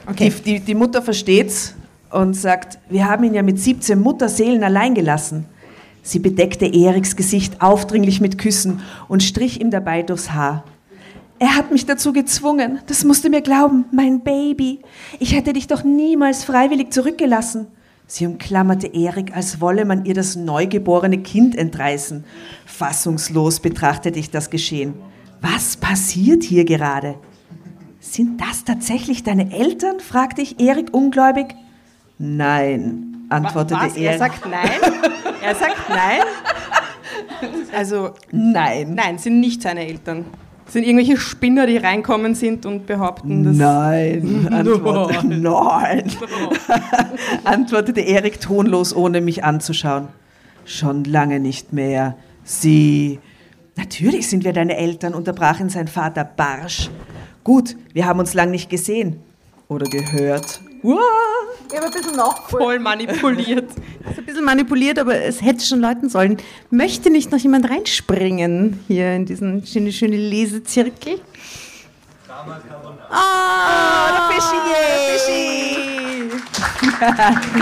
[0.06, 0.30] Okay.
[0.30, 1.74] Die, die, die Mutter versteht's
[2.10, 5.46] und sagt, wir haben ihn ja mit 17 Mutterseelen allein gelassen.
[6.02, 10.64] Sie bedeckte Eriks Gesicht aufdringlich mit Küssen und strich ihm dabei durchs Haar.
[11.38, 14.80] Er hat mich dazu gezwungen, das musst du mir glauben, mein Baby.
[15.18, 17.66] Ich hätte dich doch niemals freiwillig zurückgelassen.
[18.06, 22.24] Sie umklammerte Erik, als wolle man ihr das neugeborene Kind entreißen.
[22.66, 24.94] Fassungslos betrachtete ich das Geschehen.
[25.42, 27.16] Was passiert hier gerade?
[28.00, 30.00] Sind das tatsächlich deine Eltern?
[30.00, 31.54] fragte ich Erik ungläubig.
[32.18, 33.96] Nein, antwortete Was?
[33.96, 34.12] er.
[34.12, 34.70] Er sagt nein?
[35.42, 36.20] Er sagt nein?
[37.76, 38.94] Also, nein.
[38.94, 40.24] Nein, sind nicht seine Eltern
[40.72, 43.56] sind irgendwelche Spinner, die reinkommen sind und behaupten, dass.
[43.56, 46.04] Nein, antwortete, nein.
[47.44, 50.08] antwortete Erik tonlos, ohne mich anzuschauen.
[50.64, 52.16] Schon lange nicht mehr.
[52.42, 53.18] Sie.
[53.76, 56.90] Natürlich sind wir deine Eltern, unterbrach ihn sein Vater barsch.
[57.44, 59.20] Gut, wir haben uns lang nicht gesehen
[59.68, 60.60] oder gehört.
[60.82, 60.98] Wow.
[61.70, 63.70] Ich habe ein bisschen noch voll manipuliert.
[64.10, 66.36] ist ein bisschen manipuliert, aber es hätte schon läuten sollen.
[66.70, 71.20] Möchte nicht noch jemand reinspringen hier in diesen schönen schöne Lesezirkel?
[73.10, 74.56] Ah, oh, der Fischi,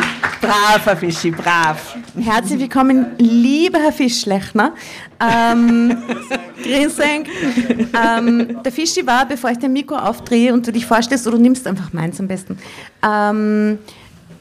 [0.03, 0.21] Fischi.
[0.41, 1.97] Brav, Herr Fischi, brav.
[2.19, 4.75] Herzlich willkommen, lieber Herr Fischlechner.
[5.21, 5.97] Ähm,
[6.63, 7.03] Grüße.
[7.03, 11.43] Ähm, der Fischi war, bevor ich den Mikro aufdrehe und du dich vorstellst, oder du
[11.43, 12.59] nimmst einfach meins am besten.
[13.03, 13.79] Ähm,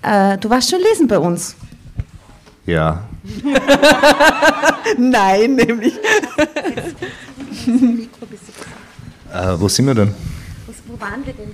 [0.02, 1.56] äh, du warst schon lesen bei uns.
[2.66, 3.04] Ja.
[4.98, 5.94] Nein, nämlich.
[9.34, 10.14] äh, wo sind wir denn?
[10.88, 11.50] Wo waren wir denn?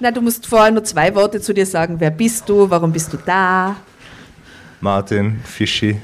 [0.00, 1.96] Na, du musst vorher nur zwei Worte zu dir sagen.
[1.98, 2.70] Wer bist du?
[2.70, 3.76] Warum bist du da?
[4.80, 6.00] Martin, Fischi.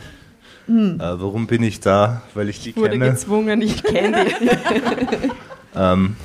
[0.66, 1.00] Hm.
[1.00, 2.22] Äh, warum bin ich da?
[2.34, 3.10] Weil ich die ich wurde kenne.
[3.10, 4.50] gezwungen, ich kenne die.
[5.74, 6.16] ähm,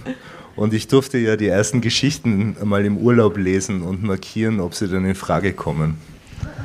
[0.58, 4.90] und ich durfte ja die ersten Geschichten mal im Urlaub lesen und markieren, ob sie
[4.90, 5.98] dann in Frage kommen.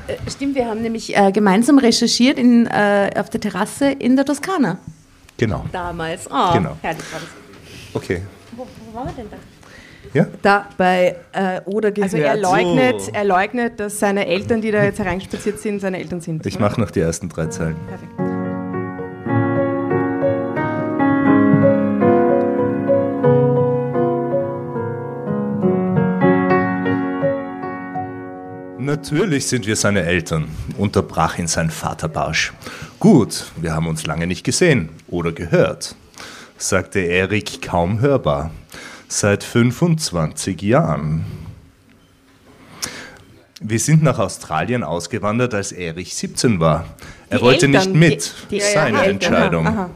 [0.09, 4.25] Äh, stimmt, wir haben nämlich äh, gemeinsam recherchiert in, äh, auf der Terrasse in der
[4.25, 4.79] Toskana.
[5.37, 5.67] Genau.
[5.71, 6.27] Damals.
[6.29, 6.77] Oh, genau.
[6.83, 7.29] herrlich war das.
[7.93, 8.23] Okay.
[8.57, 9.37] Wo, wo waren wir denn da?
[10.15, 10.27] Ja?
[10.43, 12.13] Da bei äh, oder gehört.
[12.13, 13.13] Also er leugnet, so.
[13.13, 16.45] er leugnet, dass seine Eltern, die da jetzt hereinspaziert sind, seine Eltern sind.
[16.47, 17.77] Ich mache noch die ersten drei Zeilen.
[17.89, 18.13] Perfekt.
[28.79, 32.53] Natürlich sind wir seine Eltern, unterbrach ihn sein Vater barsch.
[33.01, 35.97] Gut, wir haben uns lange nicht gesehen oder gehört,
[36.57, 38.53] sagte Erik kaum hörbar
[39.09, 41.25] seit 25 Jahren.
[43.61, 46.85] Wir sind nach Australien ausgewandert, als Erich 17 war.
[47.31, 48.35] Er die wollte Eltern, nicht mit.
[48.51, 49.11] Die, die seine Eltern.
[49.11, 49.67] Entscheidung.
[49.67, 49.91] Aha, aha.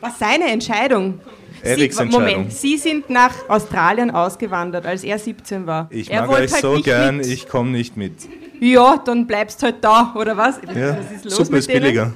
[0.00, 1.20] Was seine Entscheidung?
[1.62, 2.32] Eriks Sie, Entscheidung.
[2.34, 5.88] Moment, Sie sind nach Australien ausgewandert, als er 17 war.
[5.90, 7.26] Ich er mag euch halt so gern, mit.
[7.26, 8.12] ich komme nicht mit.
[8.60, 10.60] Ja, dann bleibst halt da, oder was?
[10.74, 12.12] Ja, was ist los Suppe ist billiger.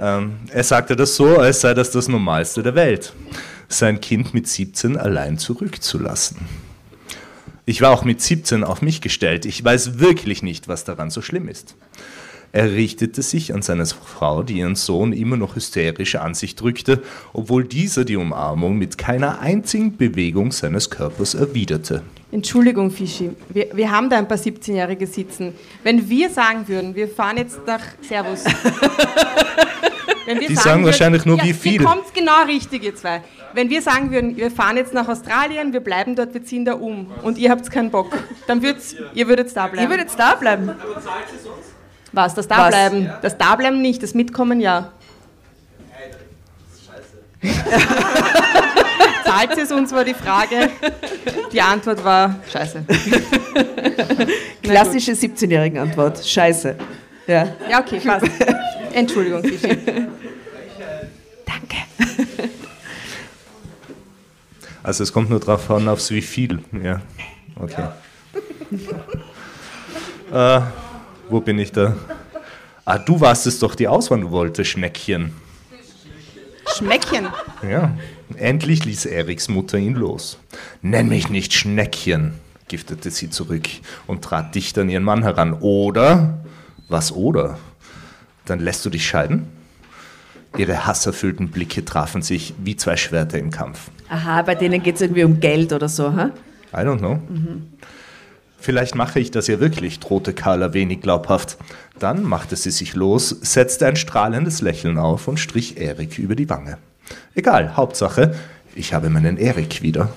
[0.00, 3.12] Ähm, er sagte das so, als sei das das Normalste der Welt
[3.68, 6.38] sein Kind mit 17 allein zurückzulassen.
[7.66, 9.44] Ich war auch mit 17 auf mich gestellt.
[9.44, 11.76] Ich weiß wirklich nicht, was daran so schlimm ist.
[12.50, 17.02] Er richtete sich an seine Frau, die ihren Sohn immer noch hysterisch an sich drückte,
[17.34, 22.02] obwohl dieser die Umarmung mit keiner einzigen Bewegung seines Körpers erwiderte.
[22.32, 25.52] Entschuldigung, Fischi, wir, wir haben da ein paar 17-Jährige sitzen.
[25.82, 28.44] Wenn wir sagen würden, wir fahren jetzt nach Servus.
[30.26, 31.84] die sagen, sagen wahrscheinlich nur, ja, wie viel.
[31.84, 33.22] kommt genau richtig, ihr zwei.
[33.54, 36.74] Wenn wir sagen würden, wir fahren jetzt nach Australien, wir bleiben dort, wir ziehen da
[36.74, 39.84] um und ihr habt keinen Bock, dann würd's, ihr würdet da bleiben.
[39.84, 40.70] Ihr würdet da bleiben.
[42.12, 43.08] Was, das Dableiben?
[43.08, 43.20] Was?
[43.20, 44.92] Das Dableiben nicht, das Mitkommen ja.
[49.24, 50.70] Zahlt es uns, war die Frage.
[51.52, 52.84] Die Antwort war Scheiße.
[54.62, 56.26] Klassische 17-jährigen Antwort.
[56.26, 56.76] Scheiße.
[57.26, 58.26] Ja, ja okay, passt.
[58.92, 59.42] Entschuldigung.
[61.46, 61.76] Danke.
[64.88, 66.60] Also es kommt nur darauf an, aufs wie viel.
[66.82, 67.02] Ja,
[67.56, 67.88] okay.
[70.32, 70.62] äh,
[71.28, 71.94] wo bin ich da?
[72.86, 75.34] Ah, du warst es doch, die auswandern wollte, Schneckchen.
[76.74, 77.28] Schmeckchen?
[77.70, 77.98] Ja.
[78.36, 80.38] Endlich ließ Eriks Mutter ihn los.
[80.80, 82.32] Nenn mich nicht Schneckchen,
[82.68, 83.68] giftete sie zurück
[84.06, 85.52] und trat dicht an ihren Mann heran.
[85.52, 86.38] Oder?
[86.88, 87.58] Was oder?
[88.46, 89.48] Dann lässt du dich scheiden?
[90.56, 93.90] Ihre hasserfüllten Blicke trafen sich wie zwei Schwerter im Kampf.
[94.08, 96.30] Aha, bei denen geht es irgendwie um Geld oder so, ha?
[96.72, 97.18] I don't know.
[98.58, 101.56] Vielleicht mache ich das ja wirklich, drohte Carla wenig glaubhaft.
[101.98, 106.48] Dann machte sie sich los, setzte ein strahlendes Lächeln auf und strich Erik über die
[106.48, 106.78] Wange.
[107.34, 108.34] Egal, Hauptsache,
[108.74, 110.10] ich habe meinen Erik wieder.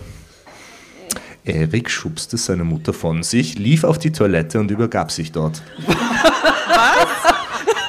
[1.44, 5.62] Erik schubste seine Mutter von sich, lief auf die Toilette und übergab sich dort.
[5.88, 7.08] Was?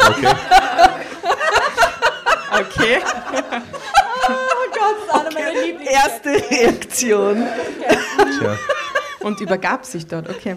[0.09, 0.35] Okay.
[2.61, 2.99] Okay.
[5.91, 7.37] Erste Reaktion.
[8.39, 8.57] Tja.
[9.21, 10.57] Und übergab sich dort, okay.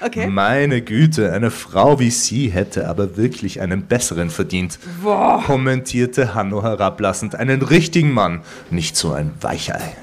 [0.00, 0.28] Okay.
[0.28, 4.78] Meine Güte, eine Frau wie sie hätte aber wirklich einen besseren verdient,
[5.46, 7.34] kommentierte Hanno herablassend.
[7.34, 9.96] Einen richtigen Mann, nicht so ein Weichei.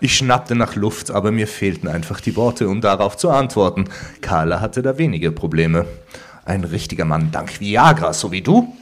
[0.00, 3.88] Ich schnappte nach Luft, aber mir fehlten einfach die Worte, um darauf zu antworten.
[4.20, 5.86] Carla hatte da wenige Probleme.
[6.44, 8.74] Ein richtiger Mann dank Viagra, so wie du?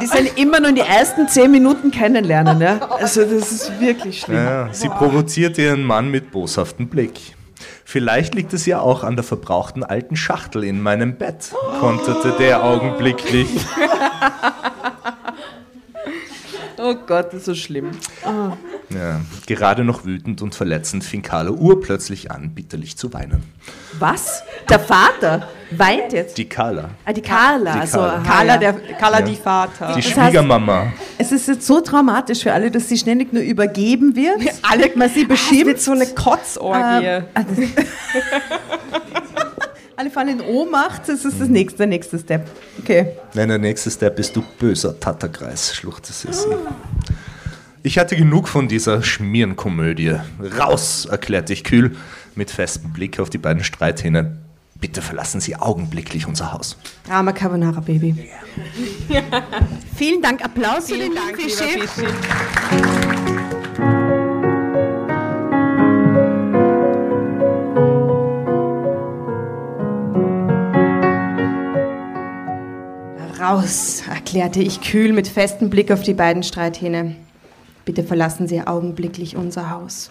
[0.00, 2.80] Die sind immer nur in die ersten zehn Minuten kennenlernen, ja?
[3.00, 4.36] Also das ist wirklich schlimm.
[4.36, 7.18] Ja, sie provozierte ihren Mann mit boshaftem Blick.
[7.84, 12.62] Vielleicht liegt es ja auch an der verbrauchten alten Schachtel in meinem Bett, konterte der
[12.62, 13.48] augenblicklich.
[16.76, 17.90] Oh Gott, das ist so schlimm.
[18.90, 23.42] Ja, gerade noch wütend und verletzend fing Carla urplötzlich an, bitterlich zu weinen.
[23.98, 24.42] Was?
[24.70, 26.38] Der Vater weint jetzt?
[26.38, 27.74] Die Carla, ah, die Carla.
[27.74, 28.54] Die also, Carla.
[28.54, 28.56] ja.
[28.56, 29.26] der, Carla Ja.
[29.26, 29.92] die Vater.
[29.94, 30.92] die heißt- Schwiegermama.
[31.18, 34.40] Es ist jetzt so traumatisch für alle, dass sie ständig nur übergeben wird.
[34.62, 35.66] Alle, man sie Es beschimpft.
[35.66, 37.04] wird so eine Kotzorgie.
[37.04, 37.44] Ähm, ah,
[39.96, 42.46] alle fallen in Ohnmacht, das ist das nächste, der nächste Step.
[42.80, 43.12] Okay.
[43.34, 46.28] Nein, der nächste Step ist du böser Tatterkreis, schluchzte sie.
[47.88, 50.16] Ich hatte genug von dieser Schmierenkomödie.
[50.58, 51.96] Raus, erklärte ich kühl,
[52.34, 54.36] mit festem Blick auf die beiden Streithähne.
[54.74, 56.76] Bitte verlassen Sie augenblicklich unser Haus.
[57.06, 58.28] Drama Carbonara Baby.
[59.96, 61.80] Vielen Dank, Applaus für den Dank, Klischee.
[73.40, 77.16] Raus, erklärte ich kühl mit festem Blick auf die beiden Streithähne.
[77.88, 80.10] Bitte verlassen Sie augenblicklich unser Haus.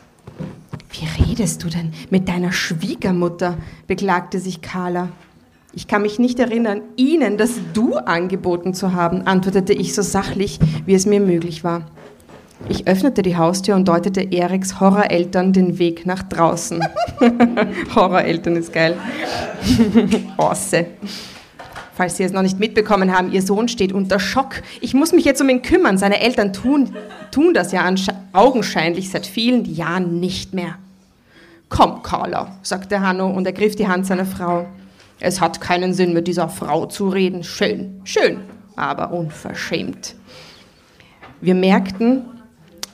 [0.90, 3.56] Wie redest du denn mit deiner Schwiegermutter?
[3.86, 5.10] beklagte sich Carla.
[5.74, 10.60] Ich kann mich nicht erinnern, Ihnen das Du angeboten zu haben, antwortete ich so sachlich,
[10.88, 11.86] wie es mir möglich war.
[12.68, 16.84] Ich öffnete die Haustür und deutete Eriks Horroreltern den Weg nach draußen.
[17.96, 18.98] Horroreltern ist geil.
[20.38, 20.88] Osse.
[21.98, 24.62] Falls Sie es noch nicht mitbekommen haben, Ihr Sohn steht unter Schock.
[24.82, 25.98] Ich muss mich jetzt um ihn kümmern.
[25.98, 26.96] Seine Eltern tun,
[27.32, 27.92] tun das ja
[28.34, 30.76] augenscheinlich seit vielen Jahren nicht mehr.
[31.70, 34.68] Komm, Carla, sagte Hanno und ergriff die Hand seiner Frau.
[35.20, 37.44] Es hat keinen Sinn, mit dieser Frau zu reden.
[37.44, 38.42] Schön, schön,
[38.76, 40.14] aber unverschämt.
[41.42, 42.26] Wir merkten,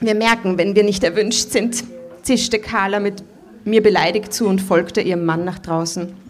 [0.00, 1.84] wir merken, wenn wir nicht erwünscht sind,
[2.22, 3.22] zischte Carla mit
[3.66, 6.23] mir beleidigt zu und folgte ihrem Mann nach draußen.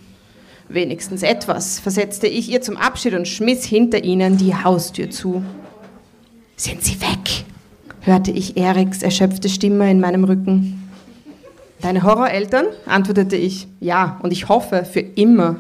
[0.68, 5.44] Wenigstens etwas, versetzte ich ihr zum Abschied und schmiss hinter ihnen die Haustür zu.
[6.57, 7.44] Sind Sie weg?
[8.00, 10.90] hörte ich Eriks erschöpfte Stimme in meinem Rücken.
[11.81, 12.66] Deine Horroreltern?
[12.87, 13.66] antwortete ich.
[13.81, 15.57] Ja, und ich hoffe für immer.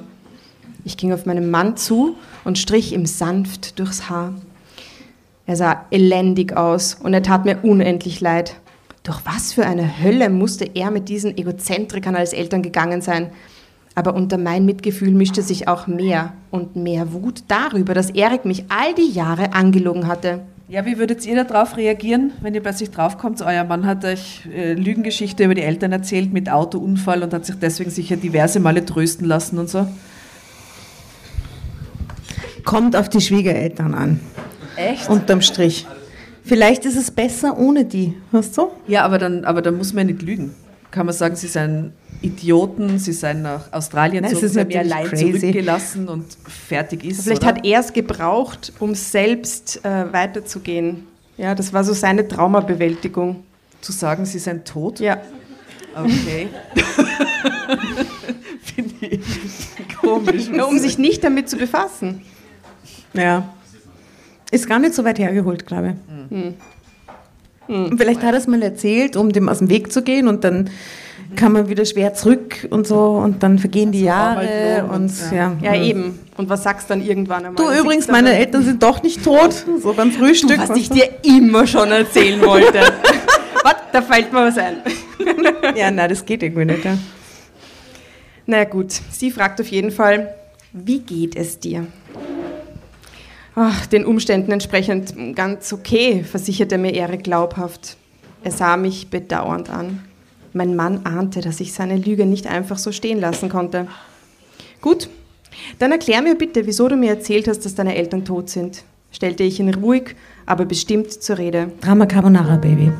[0.84, 4.34] Ich ging auf meinen Mann zu und strich ihm sanft durchs Haar.
[5.46, 8.56] Er sah elendig aus und er tat mir unendlich leid.
[9.02, 13.30] Durch was für eine Hölle musste er mit diesen Egozentrikern als Eltern gegangen sein?
[13.94, 18.64] Aber unter mein Mitgefühl mischte sich auch mehr und mehr Wut darüber, dass Erik mich
[18.68, 20.40] all die Jahre angelogen hatte.
[20.66, 24.72] Ja, wie würdet ihr darauf reagieren, wenn ihr plötzlich draufkommt, euer Mann hat euch äh,
[24.72, 29.28] Lügengeschichte über die Eltern erzählt mit Autounfall und hat sich deswegen sicher diverse Male trösten
[29.28, 29.86] lassen und so?
[32.64, 34.20] Kommt auf die Schwiegereltern an.
[34.76, 35.08] Echt?
[35.10, 35.86] Unterm Strich.
[36.42, 38.14] Vielleicht ist es besser ohne die.
[38.32, 38.68] Weißt du?
[38.88, 40.54] Ja, aber dann, aber dann muss man ja nicht lügen.
[40.90, 41.92] Kann man sagen, sie seien
[42.24, 45.38] Idioten, sie seien nach Australien Nein, ihr natürlich allein crazy.
[45.38, 47.22] zurückgelassen und fertig ist.
[47.22, 47.54] Vielleicht oder?
[47.54, 51.06] hat er es gebraucht, um selbst äh, weiterzugehen.
[51.36, 53.44] Ja, das war so seine Traumabewältigung.
[53.80, 55.00] zu sagen, sie seien tot.
[55.00, 55.20] Ja.
[55.94, 56.48] Okay.
[58.62, 59.20] Finde ich
[60.00, 60.48] komisch.
[60.52, 62.22] Ja, um sich nicht damit zu befassen.
[63.12, 63.54] Ja.
[64.50, 65.96] Ist gar nicht so weit hergeholt, glaube
[66.30, 66.54] ich.
[67.68, 70.44] Und Vielleicht hat er es mal erzählt, um dem aus dem Weg zu gehen und
[70.44, 70.70] dann
[71.36, 75.56] kann man wieder schwer zurück und so und dann vergehen die Jahre und ja.
[75.60, 76.18] Ja, eben.
[76.36, 77.54] Und was sagst du dann irgendwann einmal?
[77.54, 80.58] Du Dann übrigens, du meine da- Eltern sind doch nicht tot, so beim Frühstück.
[80.58, 82.80] was ich dir immer schon erzählen wollte.
[83.62, 83.74] was?
[83.92, 84.76] Da fällt mir was ein.
[85.76, 86.84] ja, nein, das geht irgendwie nicht.
[86.84, 86.98] Ja.
[88.46, 90.34] Naja gut, sie fragt auf jeden Fall,
[90.72, 91.86] wie geht es dir?
[93.56, 97.96] Ach, den Umständen entsprechend ganz okay, versicherte mir Erik glaubhaft.
[98.42, 100.04] Er sah mich bedauernd an.
[100.56, 103.88] Mein Mann ahnte, dass ich seine Lüge nicht einfach so stehen lassen konnte.
[104.80, 105.08] Gut,
[105.80, 109.42] dann erklär mir bitte, wieso du mir erzählt hast, dass deine Eltern tot sind, stellte
[109.42, 110.14] ich ihn ruhig,
[110.46, 111.72] aber bestimmt zur Rede.
[111.80, 112.92] Drama Carbonara, Baby.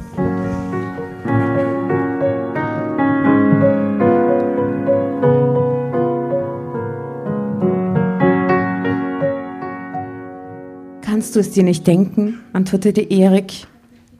[11.02, 12.40] Kannst du es dir nicht denken?
[12.52, 13.68] antwortete Erik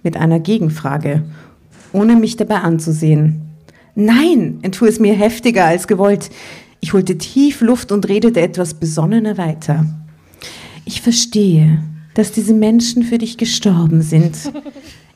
[0.05, 1.25] mit einer Gegenfrage,
[1.95, 3.41] ohne mich dabei anzusehen.
[3.95, 6.31] Nein, entfuhr es mir heftiger als gewollt.
[6.81, 9.87] Ich holte tief Luft und redete etwas besonnener weiter.
[10.85, 11.83] Ich verstehe,
[12.15, 14.37] dass diese Menschen für dich gestorben sind.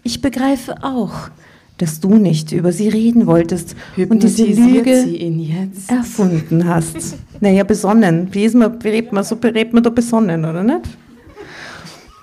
[0.05, 1.31] Ich begreife auch,
[1.76, 3.76] dass du nicht über sie reden wolltest
[4.09, 5.91] und diese Lüge sie ihn jetzt?
[5.91, 7.16] erfunden hast.
[7.41, 8.29] Naja, besonnen.
[8.33, 10.83] Wie, ist man, wie redet man so redet man da besonnen, oder nicht?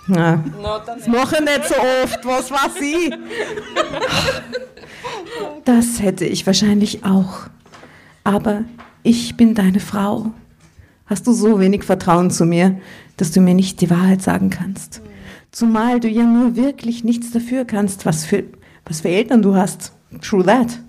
[0.07, 0.43] Na,
[0.85, 2.25] das mache ich nicht so oft.
[2.25, 3.13] Was war sie?
[5.65, 7.47] Das hätte ich wahrscheinlich auch.
[8.23, 8.63] Aber
[9.03, 10.31] ich bin deine Frau.
[11.07, 12.79] Hast du so wenig Vertrauen zu mir,
[13.17, 15.01] dass du mir nicht die Wahrheit sagen kannst?
[15.51, 18.43] Zumal du ja nur wirklich nichts dafür kannst, was für,
[18.85, 19.93] was für Eltern du hast.
[20.21, 20.79] True that.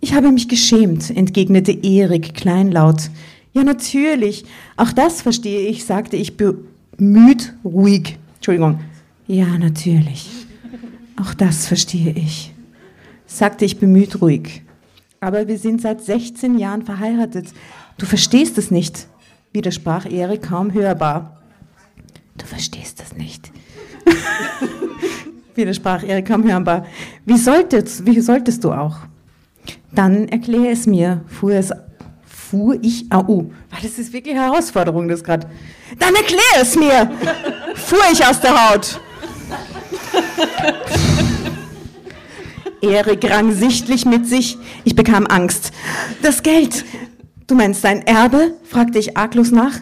[0.00, 3.10] Ich habe mich geschämt, entgegnete Erik kleinlaut.
[3.52, 4.44] Ja, natürlich.
[4.76, 6.36] Auch das verstehe ich, sagte ich
[7.00, 8.18] bemüht ruhig.
[8.36, 8.78] Entschuldigung.
[9.26, 10.28] Ja, natürlich.
[11.18, 12.52] Auch das verstehe ich,
[13.26, 14.62] sagte ich bemüht ruhig.
[15.18, 17.54] Aber wir sind seit 16 Jahren verheiratet.
[17.96, 19.08] Du verstehst es nicht,
[19.52, 21.40] widersprach Erik kaum hörbar.
[22.36, 23.50] Du verstehst es nicht.
[25.54, 26.86] widersprach Erik kaum hörbar.
[27.24, 28.98] Wie solltest, wie solltest du auch?
[29.92, 31.72] Dann erkläre es mir, fuhr es
[32.50, 33.24] fuhr ich au.
[33.28, 33.50] Uh,
[33.82, 35.46] das ist wirklich eine Herausforderung, das gerade.
[35.98, 37.10] Dann erklär es mir!
[37.76, 39.00] fuhr ich aus der Haut.
[42.82, 44.58] Erik rang sichtlich mit sich.
[44.84, 45.72] Ich bekam Angst.
[46.22, 46.84] Das Geld.
[47.46, 48.54] Du meinst dein Erbe?
[48.64, 49.78] fragte ich arglos nach.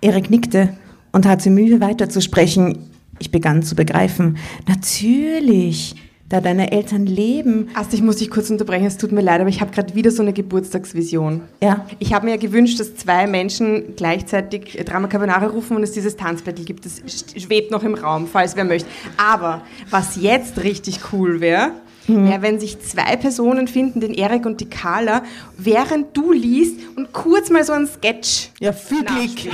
[0.00, 0.76] Erik nickte
[1.12, 2.90] und hatte Mühe weiterzusprechen.
[3.18, 4.36] Ich begann zu begreifen.
[4.68, 5.96] Natürlich,
[6.28, 7.68] da deine Eltern leben.
[7.74, 10.10] Ast, ich muss dich kurz unterbrechen, es tut mir leid, aber ich habe gerade wieder
[10.10, 11.42] so eine Geburtstagsvision.
[11.62, 11.86] Ja.
[11.98, 16.16] Ich habe mir ja gewünscht, dass zwei Menschen gleichzeitig Drama Carbonara rufen und es dieses
[16.16, 16.84] Tanzbattle gibt.
[16.84, 17.02] Das
[17.36, 18.88] schwebt noch im Raum, falls wer möchte.
[19.16, 21.70] Aber was jetzt richtig cool wäre,
[22.08, 25.22] wäre, wenn sich zwei Personen finden, den Erik und die Carla,
[25.56, 28.50] während du liest und kurz mal so ein Sketch.
[28.60, 29.48] Ja, füglich.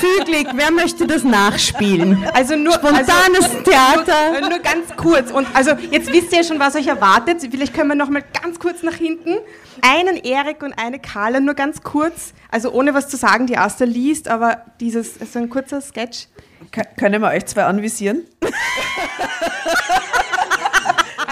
[0.00, 0.46] Füglich.
[0.54, 2.24] Wer möchte das nachspielen?
[2.34, 4.40] Also nur Spontanes also, Theater.
[4.40, 5.30] Nur, nur ganz kurz.
[5.30, 7.46] Und also jetzt wisst ihr ja schon, was euch erwartet.
[7.50, 9.36] Vielleicht können wir noch mal ganz kurz nach hinten.
[9.80, 12.32] Einen Erik und eine Carla, nur ganz kurz.
[12.50, 16.28] Also ohne was zu sagen, die Asta liest, aber dieses, so ein kurzer Sketch.
[16.70, 18.22] K können wir euch zwei anvisieren?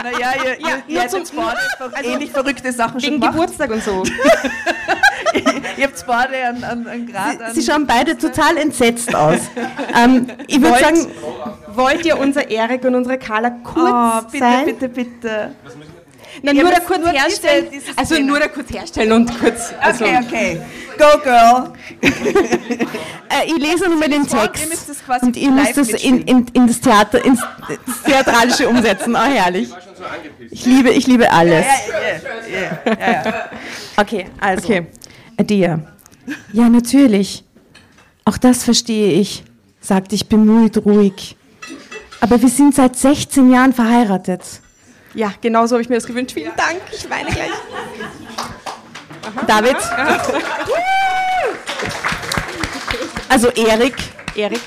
[0.03, 3.33] naja, ihr, ihr, Ja, ihr habt zum- also ähnlich verrückte Sachen schon gemacht.
[3.33, 4.03] Geburtstag und so.
[5.77, 7.55] ihr habt beide einen, einen, einen Grad an.
[7.55, 9.39] Sie schauen beide total entsetzt aus.
[9.93, 11.07] Ähm, ich würde sagen,
[11.75, 14.65] Wollt ihr unser Erik und unsere Carla kurz Oh, bitte, sein?
[14.67, 15.55] bitte, bitte.
[16.43, 17.67] Nein, nur da kurz nur herstellen.
[17.73, 18.27] diese also Szene.
[18.27, 19.73] nur da kurz herstellen und kurz.
[19.81, 20.61] Also, Okay, okay.
[20.99, 21.73] Go, girl.
[22.03, 26.23] äh, ich lese nur mal den Text müsst das quasi und ihr müsst das in,
[26.23, 29.15] in, in das Theater, ins ins Theatralische umsetzen.
[29.15, 29.69] Oh, herrlich.
[30.51, 31.65] Ich liebe, ich liebe alles.
[31.65, 33.51] Ja, ja, ja, ja, ja.
[33.97, 34.65] Okay, also.
[34.65, 34.87] Okay.
[35.41, 35.87] Dir.
[36.53, 37.45] Ja, natürlich.
[38.25, 39.43] Auch das verstehe ich,
[39.81, 41.37] sagte ich bemüht ruhig.
[42.21, 44.43] Aber wir sind seit 16 Jahren verheiratet.
[45.15, 46.33] Ja, genau so habe ich mir das gewünscht.
[46.33, 46.81] Vielen Dank.
[46.93, 47.51] Ich weine gleich.
[49.47, 49.77] David?
[53.29, 53.95] Also Erik,
[54.35, 54.61] Erik,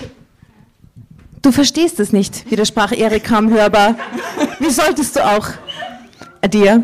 [1.41, 3.95] du verstehst es nicht, widersprach Erik kaum hörbar.
[4.59, 5.49] Wie solltest du auch?
[6.47, 6.83] Dir.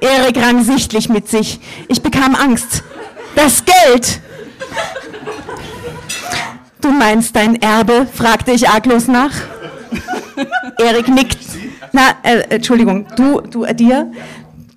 [0.00, 1.60] Erik rang sichtlich mit sich.
[1.88, 2.82] Ich bekam Angst.
[3.36, 4.20] Das Geld!
[6.80, 8.06] Du meinst dein Erbe?
[8.12, 9.32] fragte ich arglos nach.
[10.78, 11.38] Erik nickt.
[11.92, 14.12] Na, äh, Entschuldigung, du, du, äh, dir?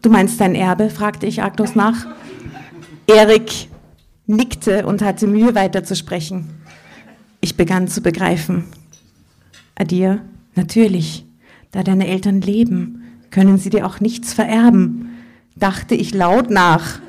[0.01, 0.89] Du meinst dein Erbe?
[0.89, 2.07] fragte ich arglos nach.
[3.07, 3.70] Erik
[4.26, 6.49] nickte und hatte Mühe weiterzusprechen.
[7.41, 8.66] Ich begann zu begreifen.
[9.76, 10.22] Adir,
[10.55, 11.26] natürlich,
[11.72, 15.09] da deine Eltern leben, können sie dir auch nichts vererben.
[15.55, 16.99] dachte ich laut nach.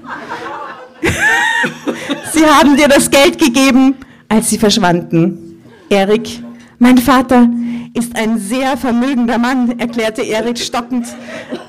[2.32, 3.94] sie haben dir das Geld gegeben,
[4.28, 5.60] als sie verschwanden.
[5.88, 6.42] Erik,
[6.78, 7.48] mein Vater
[7.94, 11.06] ist ein sehr vermögender Mann, erklärte Erik stockend.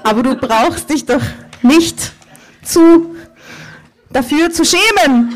[0.04, 1.22] Aber du brauchst dich doch
[1.62, 2.12] nicht
[2.64, 3.16] zu
[4.10, 5.36] dafür zu schämen,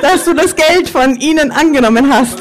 [0.00, 2.38] dass du das Geld von ihnen angenommen hast.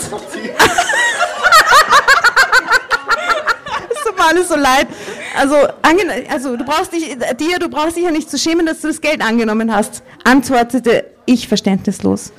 [3.89, 4.87] es tut mir alles so leid.
[5.37, 5.55] Also,
[6.29, 9.01] also du brauchst dich, dir, du brauchst dich ja nicht zu schämen, dass du das
[9.01, 12.31] Geld angenommen hast, antwortete ich verständnislos.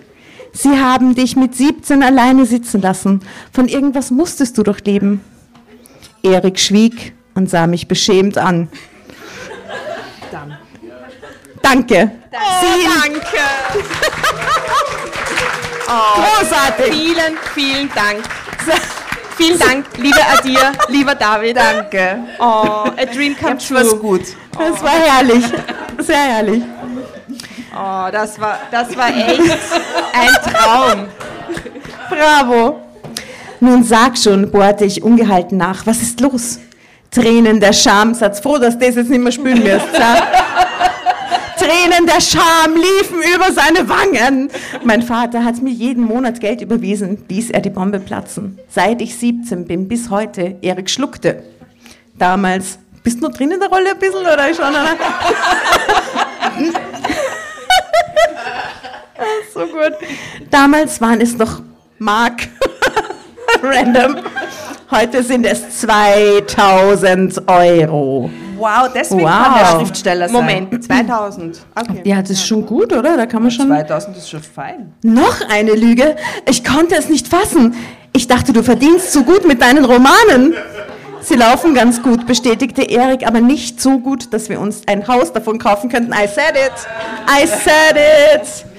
[0.52, 3.20] Sie haben dich mit 17 alleine sitzen lassen.
[3.52, 5.22] Von irgendwas musstest du doch leben.
[6.22, 8.68] Erik schwieg und sah mich beschämt an.
[10.30, 10.58] Dann.
[11.62, 12.10] Danke.
[12.32, 13.20] Oh, danke.
[15.92, 16.94] Oh, Großartig.
[16.94, 18.22] Vielen, vielen Dank.
[19.36, 21.56] Vielen Dank, lieber Adir, lieber David.
[21.56, 22.18] Danke.
[22.38, 23.78] Oh, a dream come true.
[23.78, 24.22] Das gut.
[24.56, 25.44] Das war herrlich.
[25.98, 26.62] Sehr herrlich.
[27.74, 29.40] Oh, das war, das war echt
[30.12, 31.08] ein Traum.
[32.08, 32.80] Bravo.
[33.60, 35.86] Nun sag schon, bohrte ich ungehalten nach.
[35.86, 36.58] Was ist los?
[37.10, 38.14] Tränen der Scham.
[38.14, 39.86] Satz froh, dass du das jetzt nicht mehr spülen wirst.
[41.58, 44.50] Tränen der Scham liefen über seine Wangen.
[44.82, 48.58] Mein Vater hat mir jeden Monat Geld überwiesen, ließ er die Bombe platzen.
[48.68, 51.42] Seit ich 17 bin, bis heute, Erik schluckte.
[52.18, 54.74] Damals, bist du noch drin in der Rolle ein bisschen oder schon?
[59.54, 59.94] So gut.
[60.50, 61.62] Damals waren es noch
[61.98, 62.48] Mark.
[63.62, 64.16] Random.
[64.90, 68.30] Heute sind es 2000 Euro.
[68.56, 69.30] Wow, deswegen wow.
[69.30, 70.36] kann der Schriftsteller sein.
[70.36, 71.60] Moment, 2000.
[71.74, 72.00] Okay.
[72.04, 73.16] Ja, das ist schon gut, oder?
[73.16, 73.68] Da kann man schon.
[73.68, 74.92] 2000 ist schon fein.
[75.02, 76.16] Noch eine Lüge.
[76.48, 77.74] Ich konnte es nicht fassen.
[78.12, 80.54] Ich dachte, du verdienst so gut mit deinen Romanen.
[81.22, 85.32] Sie laufen ganz gut, bestätigte Erik, aber nicht so gut, dass wir uns ein Haus
[85.32, 86.12] davon kaufen könnten.
[86.12, 86.72] I said it.
[87.28, 88.69] I said it.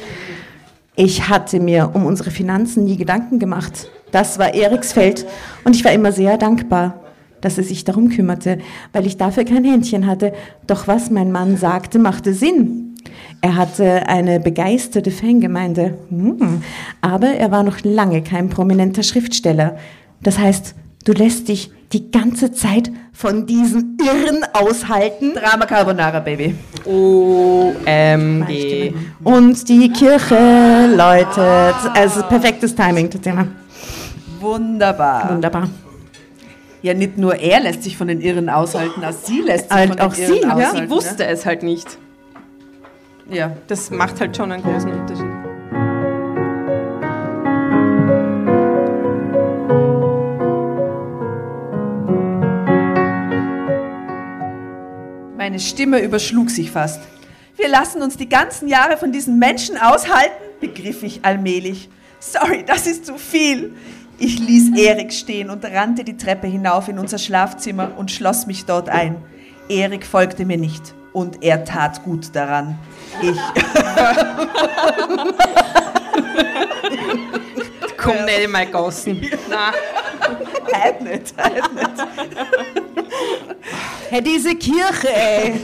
[0.96, 3.90] Ich hatte mir um unsere Finanzen nie Gedanken gemacht.
[4.12, 5.26] Das war Eriks Feld
[5.64, 7.00] und ich war immer sehr dankbar,
[7.40, 8.60] dass er sich darum kümmerte,
[8.92, 10.34] weil ich dafür kein Händchen hatte.
[10.68, 12.96] Doch was mein Mann sagte, machte Sinn.
[13.40, 16.62] Er hatte eine begeisterte Fangemeinde, hm.
[17.00, 19.78] aber er war noch lange kein prominenter Schriftsteller.
[20.22, 20.76] Das heißt,
[21.06, 25.34] du lässt dich die ganze Zeit von diesen Irren aushalten.
[25.34, 26.56] Drama Carbonara, Baby.
[26.86, 27.74] OMG.
[29.24, 31.76] Und die Kirche läutet.
[31.94, 33.48] Also perfektes Timing, Tatjana.
[34.40, 35.30] Wunderbar.
[35.30, 35.70] Wunderbar.
[36.82, 39.90] Ja, nicht nur er lässt sich von den Irren aushalten, auch sie lässt sich halt
[39.92, 40.54] von auch den Irren sie, ja.
[40.56, 40.78] aushalten.
[40.78, 41.98] Sie wusste es halt nicht.
[43.30, 43.56] Ja.
[43.68, 45.31] Das macht halt schon einen großen Unterschied.
[55.42, 57.02] Meine Stimme überschlug sich fast.
[57.58, 61.90] Wir lassen uns die ganzen Jahre von diesen Menschen aushalten, begriff ich allmählich.
[62.20, 63.74] Sorry, das ist zu viel.
[64.20, 68.66] Ich ließ Erik stehen und rannte die Treppe hinauf in unser Schlafzimmer und schloss mich
[68.66, 69.16] dort ein.
[69.68, 72.78] Erik folgte mir nicht und er tat gut daran.
[73.24, 73.40] Ich.
[77.98, 79.22] Komm nicht in mein Gassen.
[79.50, 79.74] Nein.
[80.74, 81.90] Halt nicht, halt nicht.
[84.10, 85.60] Hey, diese Kirche, ey.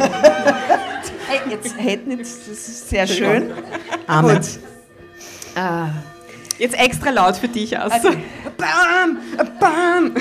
[1.27, 3.53] Hey, jetzt halt nicht, das ist sehr schön.
[4.07, 4.37] Amen.
[4.37, 4.47] Gut.
[5.55, 5.89] Ah.
[6.57, 7.93] Jetzt extra laut für dich aus.
[7.93, 8.17] Okay.
[8.57, 9.19] Bam!
[9.59, 10.15] Bam!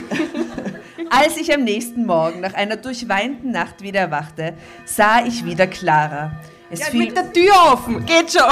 [1.09, 4.55] Als ich am nächsten Morgen nach einer durchweinten Nacht wieder erwachte,
[4.85, 6.33] sah ich wieder Clara.
[6.69, 8.43] Es Ja, mit der Tür offen, geht schon.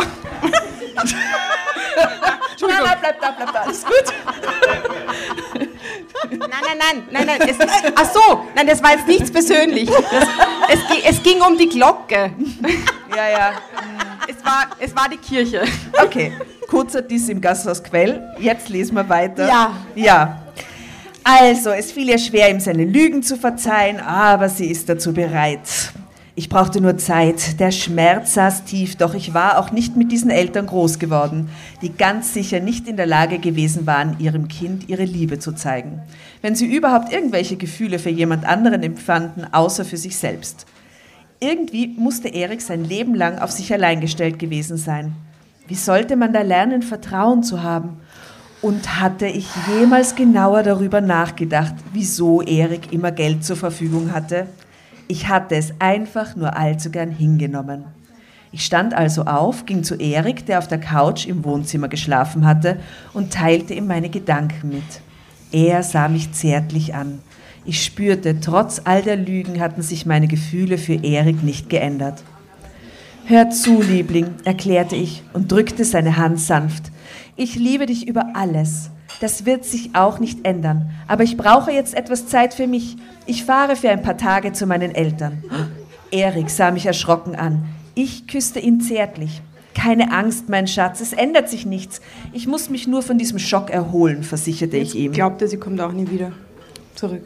[2.60, 4.14] Nein, nein, bleib da, bleib da, alles gut.
[6.30, 7.48] Nein, nein, nein, nein, nein.
[7.48, 7.56] Es,
[7.94, 9.88] ach so, nein, das war jetzt nichts persönlich.
[9.90, 10.28] Das,
[10.68, 12.32] es, es ging um die Glocke.
[13.14, 13.52] Ja, ja.
[14.28, 15.62] Es war, es war die Kirche.
[16.02, 16.32] Okay,
[16.68, 18.22] kurzer Diss im Gasthaus Quell.
[18.38, 19.46] Jetzt lesen wir weiter.
[19.46, 19.72] Ja.
[19.94, 20.42] Ja.
[21.22, 25.60] Also, es fiel ihr schwer, ihm seine Lügen zu verzeihen, aber sie ist dazu bereit.
[26.36, 27.60] Ich brauchte nur Zeit.
[27.60, 31.48] Der Schmerz saß tief, doch ich war auch nicht mit diesen Eltern groß geworden,
[31.80, 36.02] die ganz sicher nicht in der Lage gewesen waren, ihrem Kind ihre Liebe zu zeigen.
[36.42, 40.66] Wenn sie überhaupt irgendwelche Gefühle für jemand anderen empfanden, außer für sich selbst.
[41.38, 45.14] Irgendwie musste Erik sein Leben lang auf sich allein gestellt gewesen sein.
[45.68, 48.00] Wie sollte man da lernen, Vertrauen zu haben?
[48.60, 49.46] Und hatte ich
[49.78, 54.48] jemals genauer darüber nachgedacht, wieso Erik immer Geld zur Verfügung hatte?
[55.06, 57.84] Ich hatte es einfach nur allzu gern hingenommen.
[58.52, 62.78] Ich stand also auf, ging zu Erik, der auf der Couch im Wohnzimmer geschlafen hatte,
[63.12, 65.00] und teilte ihm meine Gedanken mit.
[65.50, 67.20] Er sah mich zärtlich an.
[67.64, 72.22] Ich spürte, trotz all der Lügen hatten sich meine Gefühle für Erik nicht geändert.
[73.26, 76.92] Hör zu, Liebling, erklärte ich und drückte seine Hand sanft.
[77.36, 78.90] Ich liebe dich über alles.
[79.20, 80.90] Das wird sich auch nicht ändern.
[81.06, 82.96] Aber ich brauche jetzt etwas Zeit für mich.
[83.26, 85.44] Ich fahre für ein paar Tage zu meinen Eltern.
[86.10, 87.64] Erik sah mich erschrocken an.
[87.94, 89.40] Ich küsste ihn zärtlich.
[89.74, 92.00] Keine Angst, mein Schatz, es ändert sich nichts.
[92.32, 95.12] Ich muss mich nur von diesem Schock erholen, versicherte ich ihm.
[95.12, 96.32] Glaubt er, sie kommt auch nie wieder
[96.94, 97.24] zurück.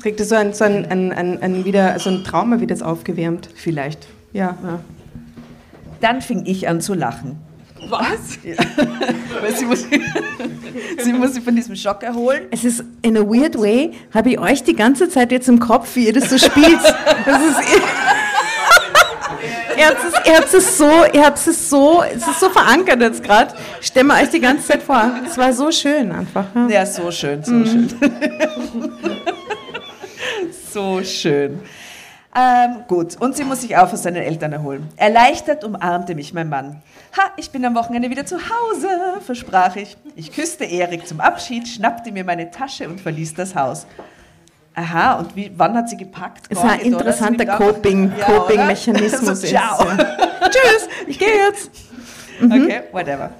[0.00, 3.48] Kriegt er so ein, so ein, ein, ein, ein, wieder, so ein Trauma jetzt aufgewärmt.
[3.54, 4.06] Vielleicht.
[4.32, 4.56] Ja.
[4.62, 4.80] Ja.
[6.00, 7.36] Dann fing ich an zu lachen.
[7.88, 8.38] Was?
[9.40, 9.86] Weil sie muss,
[11.02, 12.46] sie muss sich von diesem Schock erholen.
[12.50, 15.94] Es ist in a weird way, habe ich euch die ganze Zeit jetzt im Kopf,
[15.96, 16.80] wie ihr das so spielt.
[17.24, 17.58] Das ist,
[19.78, 23.00] ihr habt es, ihr habt es so, ihr habt es so, es ist so verankert
[23.00, 23.54] jetzt gerade.
[23.80, 25.10] Stellen wir euch die ganze Zeit vor.
[25.26, 26.46] Es war so schön einfach.
[26.54, 26.68] Ja.
[26.68, 27.88] Ja, so schön, so schön.
[30.72, 31.60] so schön.
[32.36, 34.86] Ähm, gut, und sie muss sich auch von seinen Eltern erholen.
[34.96, 36.82] Erleichtert umarmte mich mein Mann.
[37.16, 38.88] Ha, ich bin am Wochenende wieder zu Hause,
[39.24, 39.96] versprach ich.
[40.14, 43.86] Ich küsste Erik zum Abschied, schnappte mir meine Tasche und verließ das Haus.
[44.74, 46.46] Aha, und wie, wann hat sie gepackt?
[46.50, 49.40] Es war ein interessanter einfach- Coping, Ja, Coping-Mechanismus.
[49.42, 49.46] So.
[50.50, 51.70] Tschüss, ich gehe jetzt.
[52.44, 53.30] Okay, whatever.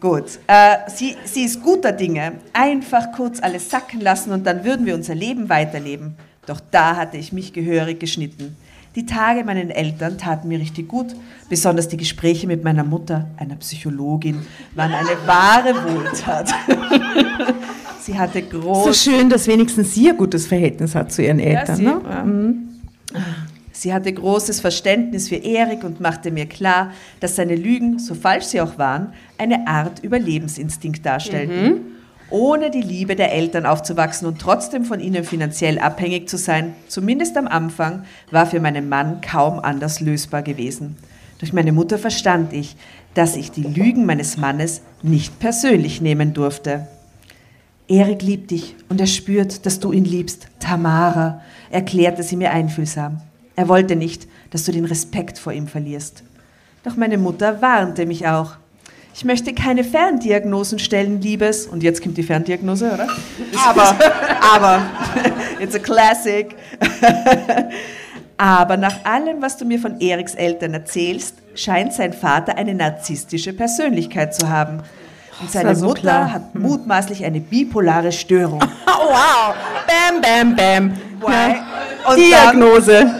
[0.00, 2.32] Gut, äh, sie, sie ist guter Dinge.
[2.52, 6.16] Einfach kurz alles sacken lassen und dann würden wir unser Leben weiterleben.
[6.46, 8.56] Doch da hatte ich mich gehörig geschnitten.
[8.94, 11.14] Die Tage meinen Eltern taten mir richtig gut.
[11.50, 14.38] Besonders die Gespräche mit meiner Mutter, einer Psychologin,
[14.74, 16.54] waren eine wahre Wohltat.
[18.00, 21.76] sie hatte So groß schön, dass wenigstens sie ein gutes Verhältnis hat zu ihren Eltern.
[21.76, 22.00] sie, ne?
[22.08, 23.20] ja.
[23.72, 28.46] Sie hatte großes Verständnis für Erik und machte mir klar, dass seine Lügen, so falsch
[28.46, 31.82] sie auch waren, eine Art Überlebensinstinkt darstellten.
[32.30, 37.36] Ohne die Liebe der Eltern aufzuwachsen und trotzdem von ihnen finanziell abhängig zu sein, zumindest
[37.36, 40.96] am Anfang, war für meinen Mann kaum anders lösbar gewesen.
[41.38, 42.76] Durch meine Mutter verstand ich,
[43.14, 46.88] dass ich die Lügen meines Mannes nicht persönlich nehmen durfte.
[47.88, 50.48] Erik liebt dich und er spürt, dass du ihn liebst.
[50.58, 53.20] Tamara, erklärte sie mir einfühlsam.
[53.54, 56.24] Er wollte nicht, dass du den Respekt vor ihm verlierst.
[56.82, 58.56] Doch meine Mutter warnte mich auch.
[59.18, 61.66] Ich möchte keine Ferndiagnosen stellen, Liebes.
[61.66, 63.08] Und jetzt kommt die Ferndiagnose, oder?
[63.66, 63.96] Aber,
[64.54, 64.82] aber,
[65.58, 66.54] it's a classic.
[68.36, 73.54] Aber nach allem, was du mir von Eriks Eltern erzählst, scheint sein Vater eine narzisstische
[73.54, 74.82] Persönlichkeit zu haben.
[75.40, 76.32] Und seine so Mutter klar.
[76.34, 78.62] hat mutmaßlich eine bipolare Störung.
[78.62, 79.54] Oh, wow.
[79.86, 80.90] Bam, bam, bam.
[81.20, 81.56] Why?
[82.10, 83.10] Und Diagnose.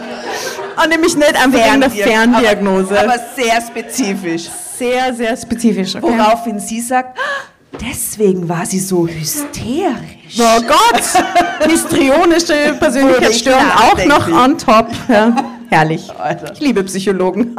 [0.83, 2.99] Und nämlich nicht einfach Ferndiag- Ferndiagnose.
[2.99, 4.47] Aber, aber sehr spezifisch.
[4.77, 5.95] Sehr, sehr spezifisch.
[5.95, 6.05] Okay.
[6.05, 10.39] Woraufhin sie sagt, "Ah, deswegen war sie so hysterisch.
[10.39, 11.69] Oh Gott!
[11.69, 14.87] Histrionische Persönlichkeitsstörung auch noch on top.
[15.09, 15.35] Ja.
[15.69, 16.09] Herrlich.
[16.17, 16.53] Alter.
[16.53, 17.53] Ich liebe Psychologen.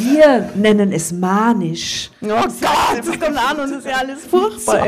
[0.00, 2.10] Wir nennen es manisch.
[2.20, 2.50] Oh Gott,
[2.98, 4.84] das kommt an und ist ja alles furchtbar.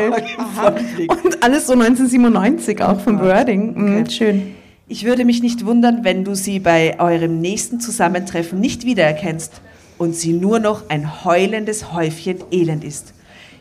[1.24, 3.74] Und alles so 1997 auch vom Wording.
[4.00, 4.54] Mhm, schön.
[4.88, 9.60] Ich würde mich nicht wundern, wenn du sie bei eurem nächsten Zusammentreffen nicht wiedererkennst
[9.98, 13.12] und sie nur noch ein heulendes Häufchen Elend ist.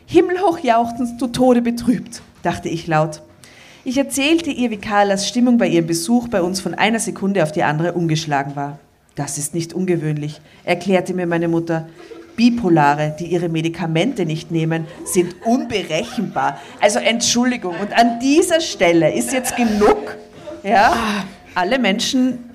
[0.06, 3.20] Himmelhoch jauchzend, zu Tode betrübt, dachte ich laut.
[3.84, 7.52] Ich erzählte ihr, wie Carlas Stimmung bei ihrem Besuch bei uns von einer Sekunde auf
[7.52, 8.78] die andere umgeschlagen war.
[9.14, 11.88] Das ist nicht ungewöhnlich, erklärte mir meine Mutter.
[12.36, 16.60] Bipolare, die ihre Medikamente nicht nehmen, sind unberechenbar.
[16.80, 20.16] Also Entschuldigung, und an dieser Stelle ist jetzt genug,
[20.62, 21.24] ja,
[21.56, 22.47] alle Menschen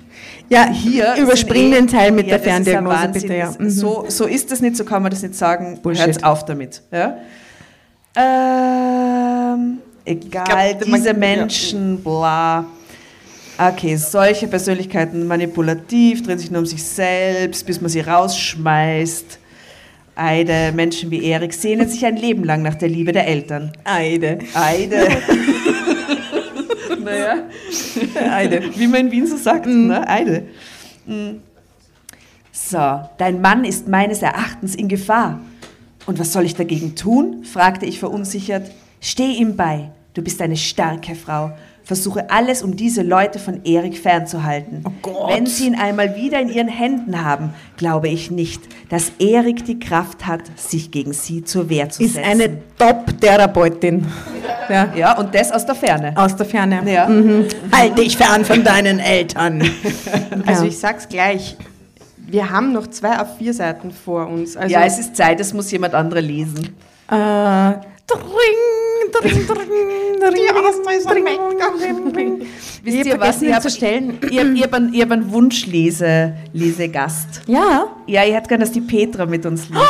[0.48, 3.34] Ja, hier überspringen eh- den Teil mit Ja, der Ferndiagnose, bitte.
[3.34, 3.54] Ja.
[3.58, 3.70] Mhm.
[3.70, 5.78] So, so ist das nicht, so kann man das nicht sagen.
[5.82, 6.06] Bullshit.
[6.06, 6.82] Hört auf damit.
[6.92, 7.16] Ja?
[8.16, 11.14] Ähm, egal, glaub, diese.
[11.14, 12.64] Menschen, bla.
[13.56, 19.38] Okay, solche Persönlichkeiten manipulativ, drehen sich nur um sich selbst, bis man sie rausschmeißt.
[20.16, 23.72] Eide, Menschen wie Erik sehnen sich ein Leben lang nach der Liebe der Eltern.
[23.84, 24.38] Eide.
[24.54, 25.08] Eide.
[27.04, 27.48] naja,
[28.32, 28.62] Eide.
[28.76, 30.06] Wie man in Wien so sagt, ne?
[30.08, 30.46] Eide.
[31.06, 31.40] Mm.
[32.52, 35.40] So, dein Mann ist meines Erachtens in Gefahr.
[36.06, 37.44] Und was soll ich dagegen tun?
[37.44, 38.70] fragte ich verunsichert.
[39.00, 39.90] Steh ihm bei.
[40.14, 41.52] Du bist eine starke Frau.
[41.84, 44.82] Versuche alles, um diese Leute von Erik fernzuhalten.
[45.02, 45.28] Gott.
[45.28, 49.78] Wenn sie ihn einmal wieder in ihren Händen haben, glaube ich nicht, dass Erik die
[49.78, 52.26] Kraft hat, sich gegen sie zur Wehr zu Ist setzen.
[52.26, 54.06] eine Top-Therapeutin.
[54.70, 54.88] Ja.
[54.96, 56.12] Ja, und das aus der Ferne.
[56.16, 56.80] Aus der Ferne.
[56.90, 57.06] Ja.
[57.06, 57.46] Mhm.
[57.70, 59.62] Halt dich fern von deinen Eltern.
[60.46, 61.56] Also ich sag's gleich.
[62.16, 64.56] Wir haben noch zwei A4 Seiten vor uns.
[64.56, 66.74] Also ja, es ist Zeit, es muss jemand andere lesen.
[67.10, 67.72] Äh,
[68.06, 69.10] dring,
[72.82, 73.42] Wisst ihr was?
[73.42, 74.18] Ich habe stellen.
[74.30, 77.42] ich hab, ich hab einen, ich hab einen Wunschlese-Lesegast.
[77.46, 79.80] Ja, Ja, ich hätte gerne, dass die Petra mit uns liest.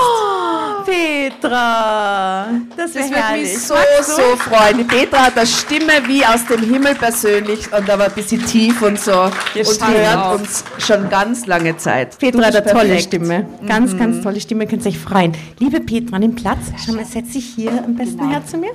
[0.84, 2.46] Petra.
[2.76, 3.42] Das Das würde herrlich.
[3.52, 4.78] mich so, so freuen.
[4.78, 8.80] Die Petra hat eine Stimme wie aus dem Himmel persönlich und aber ein bisschen tief
[8.82, 9.22] und so.
[9.22, 9.32] und
[9.66, 10.34] stimmt hört auch.
[10.38, 12.18] uns schon ganz lange Zeit.
[12.18, 13.02] Petra hat eine tolle perfekt.
[13.04, 13.46] Stimme.
[13.66, 14.66] Ganz, ganz tolle Stimme.
[14.66, 15.34] Könnt ihr euch freuen.
[15.58, 16.58] Liebe Petra, nimm Platz.
[16.84, 18.70] Schau mal, setz dich hier am besten her zu mir.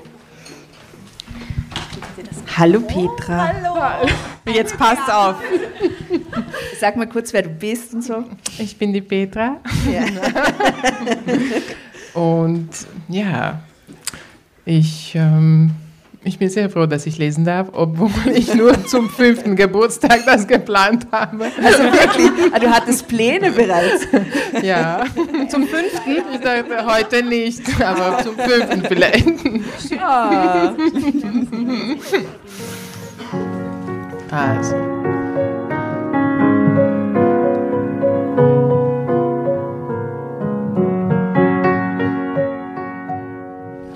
[2.57, 3.51] Hallo Petra.
[4.45, 5.35] Jetzt passt auf.
[6.79, 8.23] Sag mal kurz, wer du bist und so.
[8.57, 9.57] Ich bin die Petra.
[12.19, 12.69] Und
[13.07, 13.61] ja,
[14.65, 15.71] ich, ähm,
[16.25, 20.45] ich bin sehr froh, dass ich lesen darf, obwohl ich nur zum fünften Geburtstag das
[20.45, 21.45] geplant habe.
[21.63, 24.05] Also wirklich, ah, du hattest Pläne bereits.
[24.61, 25.05] Ja,
[25.47, 26.17] zum fünften?
[26.33, 29.25] Ich dachte heute nicht, aber zum fünften vielleicht.
[34.29, 34.88] Also.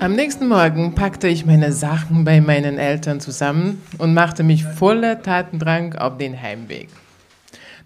[0.04, 5.22] Am nächsten Morgen packte ich meine Sachen bei meinen Eltern zusammen und machte mich voller
[5.22, 6.90] Tatendrang auf den Heimweg.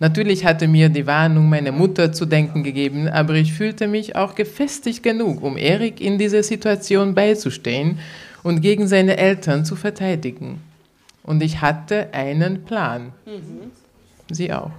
[0.00, 4.34] Natürlich hatte mir die Warnung meiner Mutter zu denken gegeben, aber ich fühlte mich auch
[4.34, 8.00] gefestigt genug, um Erik in dieser Situation beizustehen
[8.42, 10.60] und gegen seine Eltern zu verteidigen.
[11.22, 13.12] Und ich hatte einen Plan.
[14.28, 14.72] Sie auch.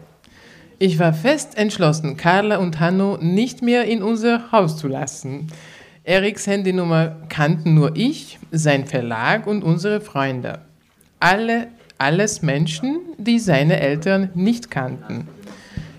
[0.77, 5.47] Ich war fest entschlossen, Carla und Hanno nicht mehr in unser Haus zu lassen.
[6.09, 10.57] Eriks Handynummer kannten nur ich, sein Verlag und unsere Freunde.
[11.19, 11.67] Alle,
[11.99, 15.27] alles Menschen, die seine Eltern nicht kannten.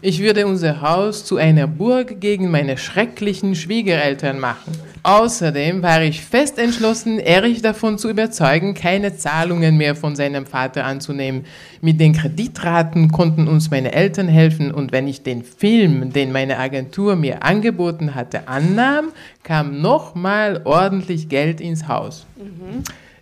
[0.03, 4.73] Ich würde unser Haus zu einer Burg gegen meine schrecklichen Schwiegereltern machen.
[5.03, 10.87] Außerdem war ich fest entschlossen, Erich davon zu überzeugen, keine Zahlungen mehr von seinem Vater
[10.87, 11.45] anzunehmen.
[11.83, 16.59] Mit den Kreditraten konnten uns meine Eltern helfen und wenn ich den Film, den meine
[16.59, 19.09] Agentur mir angeboten hatte, annahm,
[19.43, 22.25] kam nochmal ordentlich Geld ins Haus.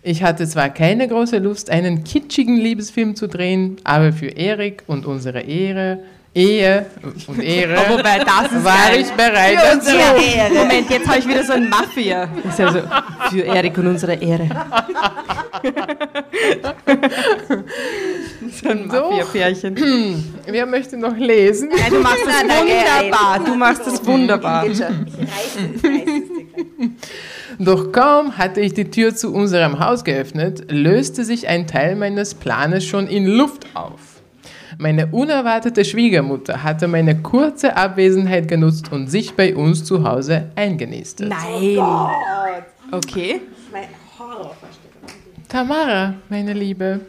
[0.01, 5.05] Ich hatte zwar keine große Lust, einen kitschigen Liebesfilm zu drehen, aber für Erik und
[5.05, 5.99] unsere Ehre,
[6.33, 6.85] Ehe
[7.27, 10.55] und Ehre Wobei, das ist war ich bereit Für dazu.
[10.55, 12.29] Moment, jetzt habe ich wieder so ein Mafia.
[12.47, 12.81] Ist ja so,
[13.31, 14.47] für Erik und unsere Ehre.
[18.61, 20.23] so ein Mafia-Pärchen.
[20.45, 21.69] Wer möchte noch lesen?
[21.69, 23.39] Nein, du machst das wunderbar.
[23.39, 24.65] Du machst das wunderbar.
[27.57, 32.35] Doch kaum hatte ich die Tür zu unserem Haus geöffnet, löste sich ein Teil meines
[32.35, 33.99] Planes schon in Luft auf.
[34.81, 41.27] Meine unerwartete Schwiegermutter hatte meine kurze Abwesenheit genutzt und sich bei uns zu Hause eingenistet.
[41.27, 41.77] Nein.
[42.89, 43.41] Okay.
[45.49, 47.01] Tamara, meine Liebe,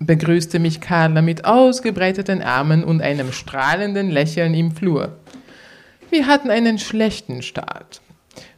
[0.00, 5.16] begrüßte mich Carla mit ausgebreiteten Armen und einem strahlenden Lächeln im Flur.
[6.10, 8.00] Wir hatten einen schlechten Start.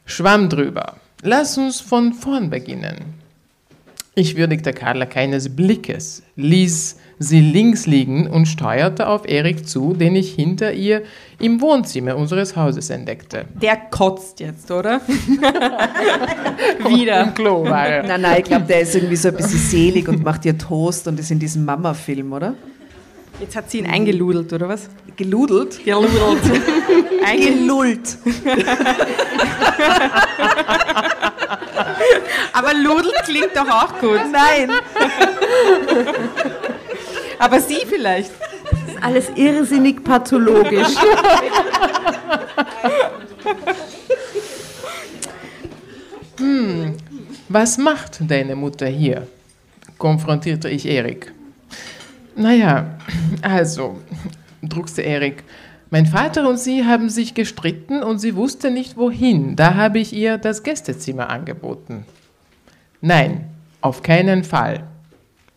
[0.07, 0.95] Schwamm drüber.
[1.21, 3.24] Lass uns von vorn beginnen.
[4.17, 10.15] Ich würdigte Carla keines Blickes, ließ sie links liegen und steuerte auf Erik zu, den
[10.15, 11.01] ich hinter ihr
[11.37, 13.43] im Wohnzimmer unseres Hauses entdeckte.
[13.61, 15.01] Der kotzt jetzt, oder?
[16.87, 17.23] Wieder.
[17.23, 18.03] Im Klo war er.
[18.03, 21.09] Nein, nein, ich glaube, der ist irgendwie so ein bisschen selig und macht ihr Toast
[21.09, 22.53] und ist in diesem Mama-Film, oder?
[23.41, 24.89] Jetzt hat sie ihn eingeludelt, oder was?
[25.17, 25.83] Geludelt?
[25.83, 26.41] Geludelt.
[27.37, 28.17] Gelullt.
[32.53, 34.21] Aber Ludel klingt doch auch gut.
[34.31, 34.69] Nein.
[37.39, 38.31] Aber sie vielleicht.
[39.01, 40.95] Alles irrsinnig pathologisch.
[47.49, 49.27] Was macht deine Mutter hier?
[49.97, 51.31] konfrontierte ich Erik.
[52.35, 52.97] Naja,
[53.41, 54.01] also,
[54.61, 55.43] druckste Erik.
[55.89, 59.55] Mein Vater und sie haben sich gestritten und sie wusste nicht wohin.
[59.55, 62.05] Da habe ich ihr das Gästezimmer angeboten.
[63.05, 63.49] Nein,
[63.81, 64.87] auf keinen Fall,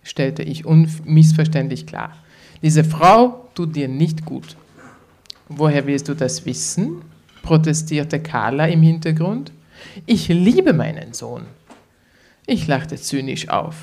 [0.03, 2.15] stellte ich unmissverständlich klar.
[2.61, 4.55] Diese Frau tut dir nicht gut.
[5.49, 7.01] Woher willst du das wissen?
[7.43, 9.51] protestierte Carla im Hintergrund.
[10.05, 11.47] Ich liebe meinen Sohn.
[12.45, 13.77] Ich lachte zynisch auf.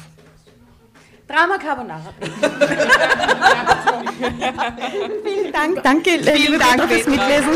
[1.28, 2.13] Drama Carbonara.
[5.24, 7.07] Vielen Dank, danke, liebe Dank, fürs.
[7.07, 7.53] Mitlesen.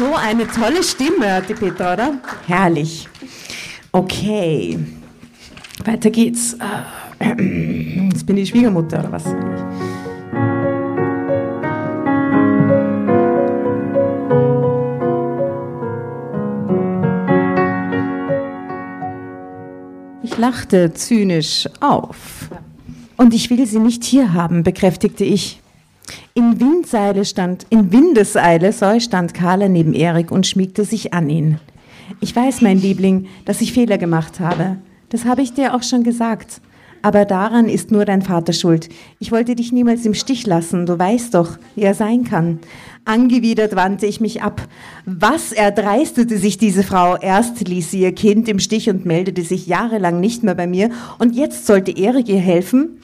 [0.00, 2.14] So eine tolle Stimme hat die Petra, oder?
[2.46, 3.06] Herrlich.
[3.92, 4.78] Okay,
[5.84, 6.54] weiter geht's.
[7.18, 7.34] Äh,
[8.08, 9.24] Jetzt bin ich Schwiegermutter, oder was?
[20.38, 22.48] lachte zynisch auf.
[23.18, 25.60] Und ich will sie nicht hier haben, bekräftigte ich.
[26.34, 31.58] In Windseile stand, in Windeseile sorry, stand Carla neben Erik und schmiegte sich an ihn.
[32.20, 34.76] Ich weiß, mein Liebling, dass ich Fehler gemacht habe.
[35.10, 36.60] Das habe ich dir auch schon gesagt.
[37.02, 38.90] Aber daran ist nur dein Vater schuld.
[39.18, 40.84] Ich wollte dich niemals im Stich lassen.
[40.84, 42.58] Du weißt doch, wie er sein kann.
[43.06, 44.60] Angewidert wandte ich mich ab.
[45.06, 47.16] Was erdreistete sich diese Frau?
[47.16, 50.90] Erst ließ sie ihr Kind im Stich und meldete sich jahrelang nicht mehr bei mir.
[51.18, 53.00] Und jetzt sollte Erik ihr helfen?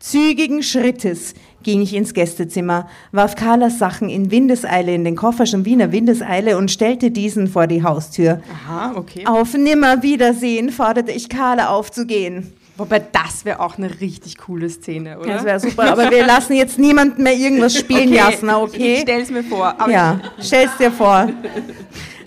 [0.00, 1.34] Zügigen Schrittes
[1.66, 6.56] ging ich ins Gästezimmer, warf Carlas Sachen in Windeseile in den Koffer, schon Wiener Windeseile
[6.58, 8.40] und stellte diesen vor die Haustür.
[8.64, 9.26] Aha, okay.
[9.26, 12.52] Auf Nimmerwiedersehen forderte ich Carla aufzugehen.
[12.76, 15.28] Wobei das wäre auch eine richtig coole Szene, oder?
[15.34, 18.98] Das wäre super, aber wir lassen jetzt niemanden mehr irgendwas spielen, Okay, Jasna, Ich okay?
[19.02, 19.74] stell's mir vor.
[19.76, 21.28] Aber Ja, stell's dir vor.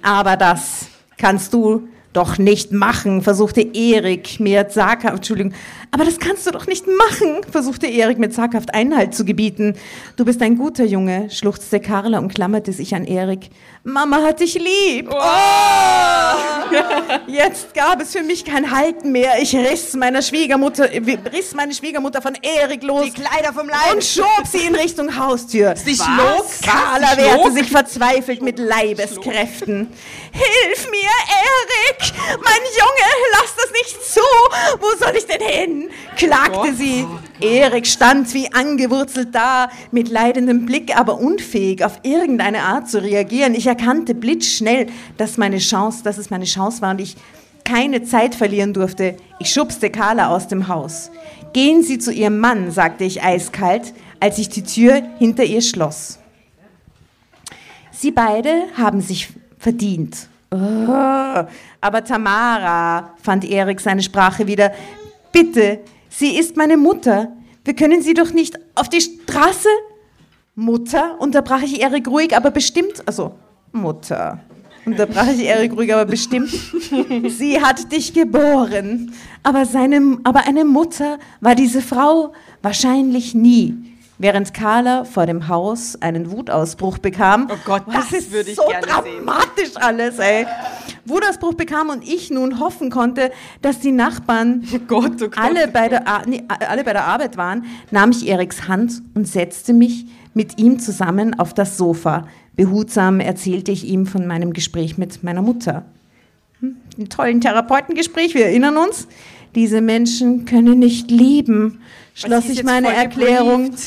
[0.01, 0.87] Aber das
[1.17, 5.53] kannst du doch nicht machen, versuchte Erik mir zaghaft, Entschuldigung,
[5.91, 9.73] aber das kannst du doch nicht machen, versuchte Erik mit zaghaft Einhalt zu gebieten.
[10.15, 13.49] Du bist ein guter Junge, schluchzte Carla und klammerte sich an Erik.
[13.89, 15.09] Mama hat dich lieb.
[15.11, 16.49] Oh!
[17.27, 19.41] Jetzt gab es für mich kein Halten mehr.
[19.41, 23.05] Ich riss meiner Schwiegermutter, äh, riss meine Schwiegermutter von Erik los.
[23.05, 23.93] Die Kleider vom Leib.
[23.93, 25.75] Und schob sie in Richtung Haustür.
[25.75, 26.45] Sie schlug?
[26.63, 29.91] Carla wehrte sich verzweifelt mit Leibeskräften.
[30.31, 31.09] Hilf mir,
[31.41, 32.13] Erik!
[32.43, 34.21] Mein Junge, lass das nicht zu!
[34.79, 35.89] Wo soll ich denn hin?
[36.15, 37.07] klagte sie.
[37.39, 43.55] Erik stand wie angewurzelt da, mit leidendem Blick, aber unfähig, auf irgendeine Art zu reagieren.
[43.55, 43.78] Ich erkannte
[44.15, 47.15] blitzschnell, dass meine Chance, dass es meine Chance war und ich
[47.63, 49.15] keine Zeit verlieren durfte.
[49.39, 51.11] Ich schubste Carla aus dem Haus.
[51.53, 56.19] Gehen Sie zu Ihrem Mann, sagte ich eiskalt, als ich die Tür hinter ihr schloss.
[57.91, 60.29] Sie beide haben sich verdient.
[60.51, 64.71] Oh, aber Tamara, fand Erik seine Sprache wieder,
[65.31, 67.33] bitte, sie ist meine Mutter.
[67.63, 69.69] Wir können sie doch nicht auf die Straße.
[70.55, 73.35] Mutter, unterbrach ich Erik ruhig, aber bestimmt, also
[73.71, 74.39] Mutter,
[74.85, 76.49] unterbrach ich Erik ruhig, aber bestimmt.
[77.27, 79.11] Sie hat dich geboren,
[79.43, 83.75] aber, seine, aber eine Mutter war diese Frau wahrscheinlich nie.
[84.21, 87.47] Während Carla vor dem Haus einen Wutausbruch bekam.
[87.49, 89.23] Oh Gott, das ist würde ich so gerne sehen.
[89.25, 90.45] dramatisch alles, ey.
[91.05, 95.37] Wutausbruch bekam und ich nun hoffen konnte, dass die Nachbarn Gott, oh Gott.
[95.37, 99.25] alle, bei der Ar- nee, alle bei der Arbeit waren, nahm ich Eriks Hand und
[99.25, 102.27] setzte mich mit ihm zusammen auf das Sofa.
[102.59, 105.85] Behutsam erzählte ich ihm von meinem Gespräch mit meiner Mutter.
[106.59, 109.07] Hm, Ein tollen Therapeutengespräch, wir erinnern uns.
[109.55, 111.79] Diese Menschen können nicht lieben,
[112.13, 113.63] schloss ich meine Erklärung.
[113.67, 113.79] gebrieft.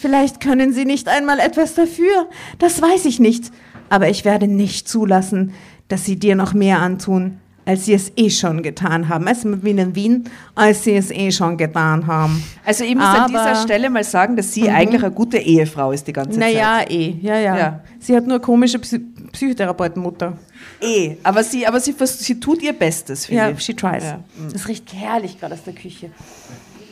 [0.00, 2.28] Vielleicht können sie nicht einmal etwas dafür.
[2.60, 3.50] Das weiß ich nicht.
[3.88, 5.52] Aber ich werde nicht zulassen,
[5.88, 7.38] dass sie dir noch mehr antun,
[7.70, 9.28] als sie es eh schon getan haben.
[9.28, 10.24] Also wie in Wien,
[10.56, 12.42] als sie es eh schon getan haben.
[12.64, 15.92] Also ich muss an Aber- dieser Stelle mal sagen, dass sie eigentlich eine gute Ehefrau
[15.92, 16.90] ist die ganze Naja, Zeit.
[16.90, 17.14] eh.
[17.22, 17.80] Ja, ja, Ja.
[18.00, 18.98] Sie hat nur komische Psy
[19.32, 20.36] Psychotherapeutenmutter.
[20.82, 23.60] Eh, aber sie, aber sie, sie tut ihr Bestes, Ja, ich.
[23.60, 24.02] she tries.
[24.02, 24.20] Ja.
[24.52, 26.10] Das riecht herrlich gerade aus der Küche.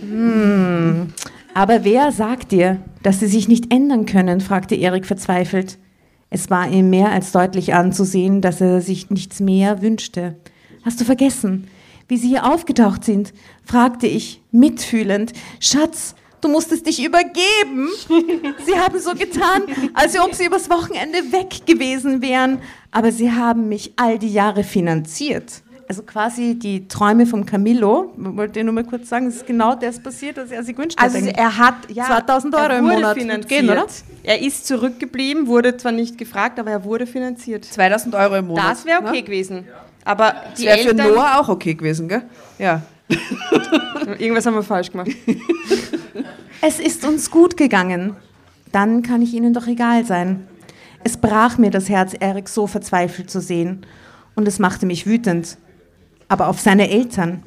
[0.03, 1.13] Mm.
[1.55, 4.41] Aber wer sagt dir, dass sie sich nicht ändern können?
[4.41, 5.79] fragte Erik verzweifelt.
[6.31, 10.37] Es war ihm mehr als deutlich anzusehen, dass er sich nichts mehr wünschte.
[10.89, 11.69] Hast du vergessen,
[12.09, 13.35] wie sie hier aufgetaucht sind?
[13.63, 15.35] fragte ich, mitfühlend.
[15.61, 17.91] Schatz, du musstest dich übergeben.
[18.65, 22.61] Sie haben so getan, als ob sie übers Wochenende weg gewesen wären.
[22.91, 25.61] Aber sie haben mich all die Jahre finanziert.
[25.87, 29.75] Also quasi die Träume vom Camillo, wollte ich nur mal kurz sagen, es ist genau
[29.75, 31.15] das passiert, was er sich gewünscht hat.
[31.15, 33.19] Also er hat ja, 2000 Euro er im Monat.
[33.19, 33.49] finanziert.
[33.49, 33.87] Gehen, oder?
[34.23, 37.67] Er ist zurückgeblieben, wurde zwar nicht gefragt, aber er wurde finanziert.
[37.67, 38.71] 2000 Euro im Monat.
[38.71, 39.23] Das wäre okay ne?
[39.23, 39.65] gewesen.
[40.09, 42.23] Aber Das die wäre für Eltern, Noah auch okay gewesen, gell?
[42.59, 42.81] Ja.
[44.19, 45.11] irgendwas haben wir falsch gemacht.
[46.61, 48.17] Es ist uns gut gegangen.
[48.73, 50.49] Dann kann ich Ihnen doch egal sein.
[51.05, 53.87] Es brach mir das Herz, Erik so verzweifelt zu sehen.
[54.35, 55.57] Und es machte mich wütend.
[56.27, 57.45] Aber auf seine Eltern.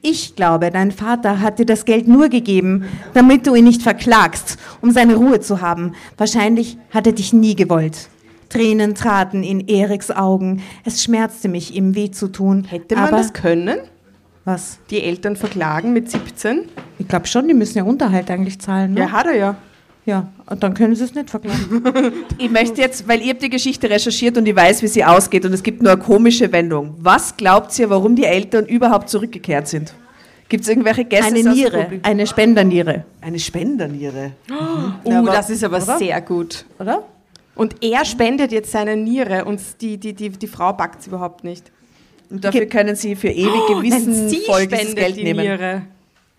[0.00, 4.56] Ich glaube, dein Vater hat dir das Geld nur gegeben, damit du ihn nicht verklagst,
[4.80, 5.94] um seine Ruhe zu haben.
[6.16, 8.08] Wahrscheinlich hat er dich nie gewollt.
[8.52, 10.62] Tränen traten in Eriks Augen.
[10.84, 12.64] Es schmerzte mich, ihm weh zu tun.
[12.64, 13.78] Hätte man das können?
[14.44, 14.78] Was?
[14.90, 16.62] Die Eltern verklagen mit 17?
[16.98, 18.94] Ich glaube schon, die müssen ja Unterhalt eigentlich zahlen.
[18.94, 19.00] Ne?
[19.00, 19.56] Ja, hat er ja.
[20.04, 22.12] ja, und dann können sie es nicht verklagen.
[22.38, 25.44] Ich möchte jetzt, weil ihr habt die Geschichte recherchiert und ich weiß, wie sie ausgeht
[25.46, 26.94] und es gibt nur eine komische Wendung.
[26.98, 29.94] Was glaubt ihr, warum die Eltern überhaupt zurückgekehrt sind?
[30.48, 31.26] Gibt es irgendwelche Gäste?
[31.26, 34.32] Eine Niere, eine Spenderniere, Eine Spenderniere.
[35.04, 35.96] Oh, aber- das ist aber oder?
[35.98, 36.64] sehr gut.
[36.78, 37.04] oder?
[37.54, 41.44] Und er spendet jetzt seine Niere und die, die, die, die Frau backt es überhaupt
[41.44, 41.70] nicht.
[42.30, 45.40] Und dafür können Sie für ewig Nein, gewissen sie folgendes spendet Geld die nehmen.
[45.40, 45.82] Niere.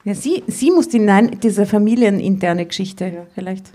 [0.05, 3.71] Ja, sie, sie muss die, nein, diese familieninterne Geschichte vielleicht.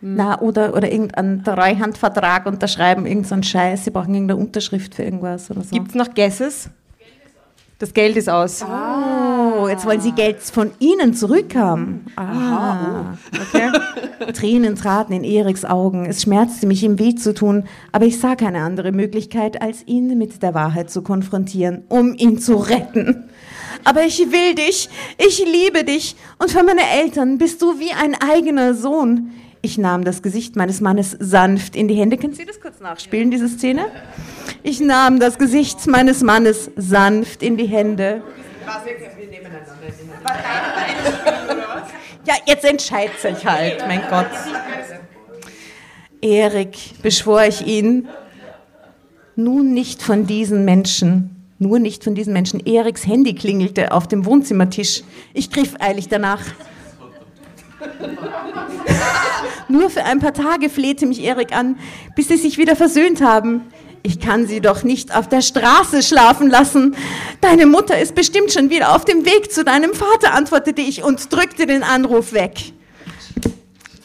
[0.00, 3.84] Na, oder, oder irgendeinen Treuhandvertrag unterschreiben, irgendeinen Scheiß.
[3.84, 5.70] Sie brauchen irgendeine Unterschrift für irgendwas oder so.
[5.70, 6.70] Gibt es noch Guesses?
[7.82, 8.64] Das Geld ist aus.
[8.64, 12.06] oh, jetzt wollen Sie Geld von Ihnen zurückhaben.
[12.14, 13.14] Ah,
[13.52, 13.72] Okay.
[14.34, 16.06] Tränen traten in Eriks Augen.
[16.06, 20.16] Es schmerzte mich, ihm weh zu tun, aber ich sah keine andere Möglichkeit, als ihn
[20.16, 23.24] mit der Wahrheit zu konfrontieren, um ihn zu retten.
[23.82, 28.14] Aber ich will dich, ich liebe dich und für meine Eltern bist du wie ein
[28.14, 29.32] eigener Sohn.
[29.60, 32.16] Ich nahm das Gesicht meines Mannes sanft in die Hände.
[32.16, 33.86] Können Sie das kurz nachspielen, diese Szene?
[34.62, 38.22] Ich nahm das Gesicht meines Mannes sanft in die Hände.
[42.24, 44.30] Ja, jetzt entscheidet sich halt, mein Gott.
[46.20, 48.08] Erik, beschwor ich ihn,
[49.34, 52.64] nun nicht von diesen Menschen, nur nicht von diesen Menschen.
[52.64, 55.02] Eriks Handy klingelte auf dem Wohnzimmertisch.
[55.34, 56.42] Ich griff eilig danach.
[59.68, 61.78] Nur für ein paar Tage flehte mich Erik an,
[62.14, 63.62] bis sie sich wieder versöhnt haben.
[64.04, 66.96] Ich kann sie doch nicht auf der Straße schlafen lassen.
[67.40, 71.32] Deine Mutter ist bestimmt schon wieder auf dem Weg zu deinem Vater, antwortete ich und
[71.32, 72.72] drückte den Anruf weg.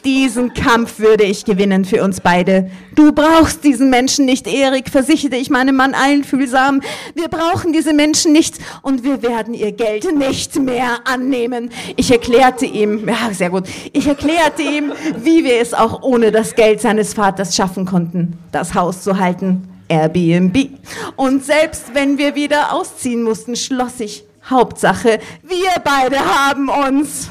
[0.04, 2.70] Diesen Kampf würde ich gewinnen für uns beide.
[2.94, 6.80] Du brauchst diesen Menschen nicht, Erik, versicherte ich meinem Mann einfühlsam.
[7.16, 11.70] Wir brauchen diese Menschen nicht und wir werden ihr Geld nicht mehr annehmen.
[11.96, 14.92] Ich erklärte ihm, ja, sehr gut, ich erklärte ihm,
[15.22, 19.68] wie wir es auch ohne das Geld seines Vaters schaffen konnten, das Haus zu halten.
[19.88, 20.70] Airbnb.
[21.16, 24.24] Und selbst wenn wir wieder ausziehen mussten, schloss ich.
[24.48, 27.30] Hauptsache, wir beide haben uns.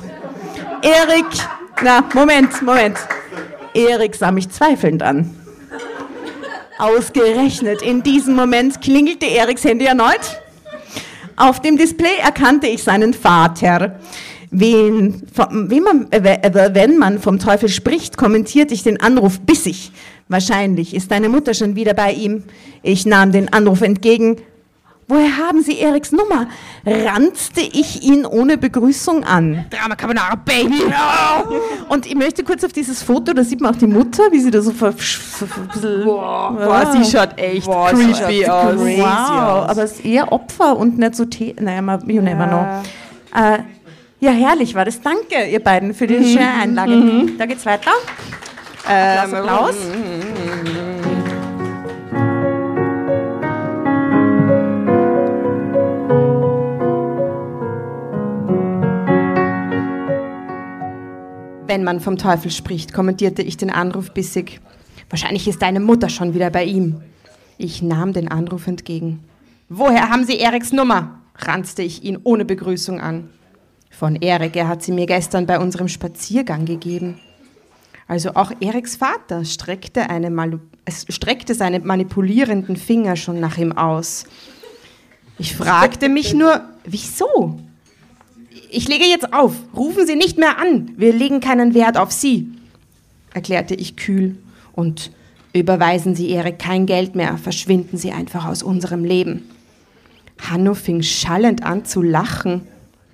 [0.81, 1.25] Erik,
[1.83, 2.97] na, Moment, Moment.
[3.73, 5.35] Erik sah mich zweifelnd an.
[6.77, 10.41] Ausgerechnet in diesem Moment klingelte Eriks Handy erneut.
[11.35, 13.99] Auf dem Display erkannte ich seinen Vater.
[14.49, 19.91] Wen, wie man, äh, wenn man vom Teufel spricht, kommentierte ich den Anruf bissig.
[20.29, 22.43] Wahrscheinlich ist deine Mutter schon wieder bei ihm.
[22.83, 24.37] Ich nahm den Anruf entgegen.
[25.09, 26.47] Woher haben Sie Eriks Nummer?
[26.85, 29.65] Ranzte ich ihn ohne Begrüßung an.
[29.69, 30.83] Drama Carbonara, Baby!
[31.87, 34.51] Und ich möchte kurz auf dieses Foto, da sieht man auch die Mutter, wie sie
[34.51, 34.91] da so ver...
[34.91, 38.75] bisschen- Boah, sie schaut echt sie creepy schaut aus.
[38.81, 39.07] crazy Wow,
[39.63, 39.69] aus.
[39.69, 41.55] aber es ist eher Opfer und nicht so Tee.
[41.57, 43.41] Naja, you never know.
[43.41, 43.59] Äh,
[44.19, 44.99] ja, herrlich war das.
[44.99, 47.27] Danke, ihr beiden, für die schöne Einlage.
[47.37, 47.91] Da geht's weiter.
[48.87, 49.75] Applaus, Applaus.
[61.67, 64.61] Wenn man vom Teufel spricht, kommentierte ich den Anruf bissig.
[65.09, 67.01] Wahrscheinlich ist deine Mutter schon wieder bei ihm.
[67.57, 69.23] Ich nahm den Anruf entgegen.
[69.67, 71.21] Woher haben Sie Eriks Nummer?
[71.35, 73.29] ranzte ich ihn ohne Begrüßung an.
[73.91, 77.19] Von Erik, er hat sie mir gestern bei unserem Spaziergang gegeben.
[78.07, 84.25] Also auch Eriks Vater streckte, eine streckte seine manipulierenden Finger schon nach ihm aus.
[85.37, 87.59] Ich fragte mich nur, wieso?
[88.71, 89.53] Ich lege jetzt auf.
[89.75, 90.91] Rufen Sie nicht mehr an.
[90.97, 92.49] Wir legen keinen Wert auf Sie,
[93.33, 94.37] erklärte ich kühl.
[94.73, 95.11] Und
[95.53, 97.37] überweisen Sie Erik kein Geld mehr.
[97.37, 99.49] Verschwinden Sie einfach aus unserem Leben.
[100.39, 102.61] Hanno fing schallend an zu lachen.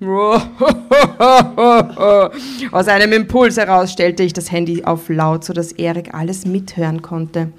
[2.72, 7.52] Aus einem Impuls heraus stellte ich das Handy auf laut, sodass Erik alles mithören konnte.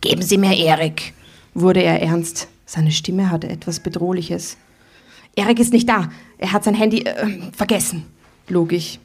[0.00, 1.12] Geben Sie mir Erik,
[1.54, 2.48] wurde er ernst.
[2.66, 4.56] Seine Stimme hatte etwas Bedrohliches.
[5.34, 6.10] Erik ist nicht da.
[6.38, 8.04] Er hat sein Handy äh, vergessen,
[8.48, 9.00] log ich.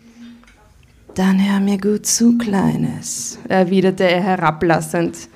[1.15, 5.29] Dann hör mir gut zu, Kleines, erwiderte er herablassend.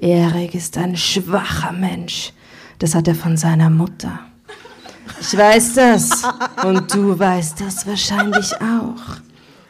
[0.00, 2.32] Erik ist ein schwacher Mensch.
[2.78, 4.20] Das hat er von seiner Mutter.
[5.20, 6.22] Ich weiß das.
[6.64, 9.16] Und du weißt das wahrscheinlich auch.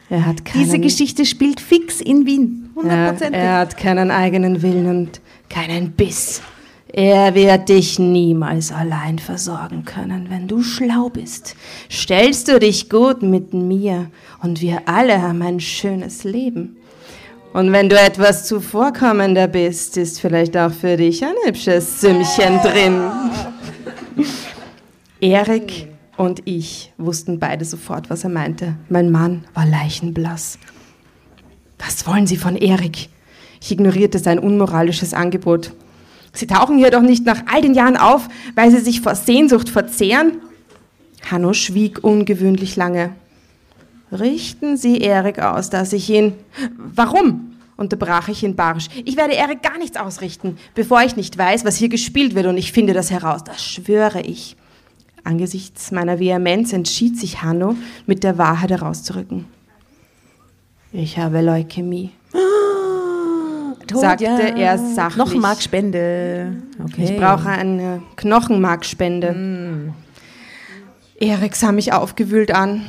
[0.09, 2.69] Er hat keinen, Diese Geschichte spielt fix in Wien.
[2.75, 3.41] ja, Hundertprozentig.
[3.41, 6.41] er hat keinen eigenen Willen und keinen Biss.
[6.91, 11.55] Er wird dich niemals allein versorgen können, wenn du schlau bist.
[11.91, 14.09] Stellst du dich gut mit mir
[14.41, 16.77] und wir alle haben ein schönes Leben.
[17.53, 23.01] Und wenn du etwas zuvorkommender bist, ist vielleicht auch für dich ein hübsches Sümmchen drin.
[25.21, 28.75] Erik und ich wussten beide sofort, was er meinte.
[28.87, 30.57] Mein Mann war leichenblass.
[31.77, 33.09] Was wollen Sie von Erik?
[33.61, 35.73] Ich ignorierte sein unmoralisches Angebot.
[36.31, 39.69] Sie tauchen hier doch nicht nach all den Jahren auf, weil Sie sich vor Sehnsucht
[39.69, 40.39] verzehren?
[41.29, 43.13] Hanno schwieg ungewöhnlich lange.
[44.11, 46.33] Richten Sie Erik aus, dass ich ihn.
[46.77, 47.45] Warum?
[47.75, 48.89] unterbrach ich ihn barsch.
[49.05, 52.57] Ich werde Erik gar nichts ausrichten, bevor ich nicht weiß, was hier gespielt wird und
[52.57, 53.45] ich finde das heraus.
[53.45, 54.57] Das schwöre ich.
[55.29, 57.75] Angesichts meiner Vehemenz entschied sich Hanno,
[58.07, 59.45] mit der Wahrheit herauszurücken.
[60.91, 62.09] Ich habe Leukämie,
[63.87, 65.23] Tot, sagte er sachlich.
[65.23, 66.53] Knochenmarkspende.
[66.83, 67.03] Okay.
[67.03, 69.93] Ich brauche eine Knochenmarkspende.
[71.19, 72.81] Erik sah mich aufgewühlt an,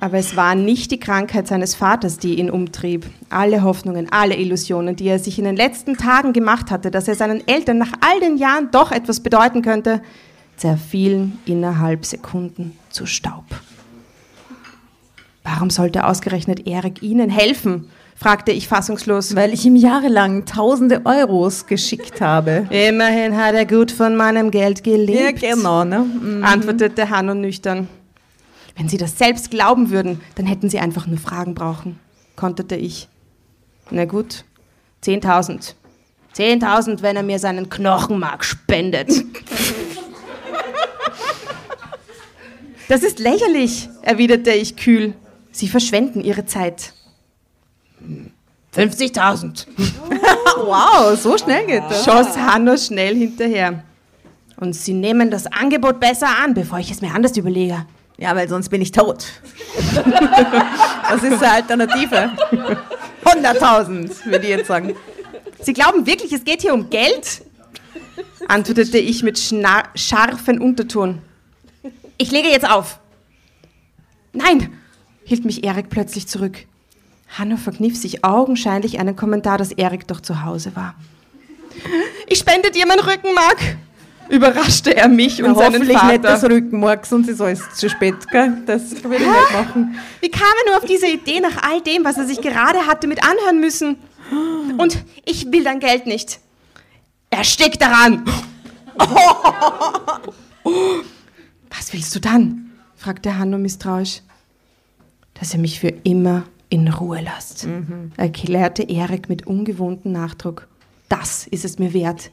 [0.00, 3.04] aber es war nicht die Krankheit seines Vaters, die ihn umtrieb.
[3.28, 7.16] Alle Hoffnungen, alle Illusionen, die er sich in den letzten Tagen gemacht hatte, dass er
[7.16, 10.00] seinen Eltern nach all den Jahren doch etwas bedeuten könnte,
[10.62, 13.44] zerfielen innerhalb Sekunden zu Staub.
[15.42, 17.88] Warum sollte ausgerechnet Erik ihnen helfen?
[18.14, 19.34] fragte ich fassungslos.
[19.34, 22.68] Weil ich ihm jahrelang tausende Euros geschickt habe.
[22.70, 25.40] Immerhin hat er gut von meinem Geld gelebt.
[25.40, 25.98] genau, ne?
[25.98, 26.44] Mhm.
[26.44, 27.88] antwortete Hanno nüchtern.
[28.76, 31.98] Wenn Sie das selbst glauben würden, dann hätten Sie einfach nur Fragen brauchen,
[32.36, 33.08] konterte ich.
[33.90, 34.44] Na gut,
[35.02, 35.74] 10.000.
[36.36, 39.10] 10.000, wenn er mir seinen Knochenmark spendet.
[42.92, 45.14] Das ist lächerlich, erwiderte ich kühl.
[45.50, 46.92] Sie verschwenden Ihre Zeit.
[48.76, 49.66] 50.000,
[50.66, 52.04] Wow, so schnell geht das.
[52.04, 53.82] schoss Hanno schnell hinterher.
[54.58, 57.86] Und Sie nehmen das Angebot besser an, bevor ich es mir anders überlege.
[58.18, 59.24] Ja, weil sonst bin ich tot.
[61.08, 62.30] Was ist die Alternative?
[63.24, 64.94] 100.000, würde ich jetzt sagen.
[65.62, 67.40] Sie glauben wirklich, es geht hier um Geld?
[68.48, 69.40] antwortete ich mit
[69.94, 71.22] scharfen Unterton.
[72.22, 73.00] Ich lege jetzt auf.
[74.32, 74.72] Nein,
[75.24, 76.66] hielt mich Erik plötzlich zurück.
[77.36, 80.94] Hanno verkniff sich augenscheinlich einen Kommentar, dass Erik doch zu Hause war.
[82.28, 83.58] Ich spende dir mein Rückenmark,
[84.28, 86.54] überraschte er mich und Ja, seinen hoffentlich nicht das Vater.
[86.54, 88.52] Rückenmark, sonst ist alles zu spät, gell?
[88.66, 89.98] Das will ich nicht machen.
[90.20, 93.08] Wie kam er nur auf diese Idee nach all dem, was er sich gerade hatte
[93.08, 93.96] mit anhören müssen?
[94.78, 96.38] Und ich will dein Geld nicht.
[97.30, 98.24] Erstick daran!
[101.76, 102.70] Was willst du dann?
[102.96, 104.22] fragte Hanno misstrauisch.
[105.34, 107.66] Dass ihr mich für immer in Ruhe lasst,
[108.16, 110.68] erklärte Erik mit ungewohntem Nachdruck.
[111.08, 112.30] Das ist es mir wert.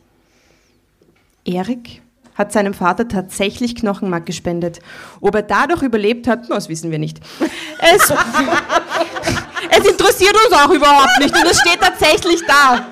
[1.46, 2.02] Erik
[2.36, 4.80] hat seinem Vater tatsächlich Knochenmark gespendet.
[5.20, 7.20] Ob er dadurch überlebt hat, das wissen wir nicht.
[7.80, 8.14] Es,
[9.70, 12.86] es interessiert uns auch überhaupt nicht und es steht tatsächlich da.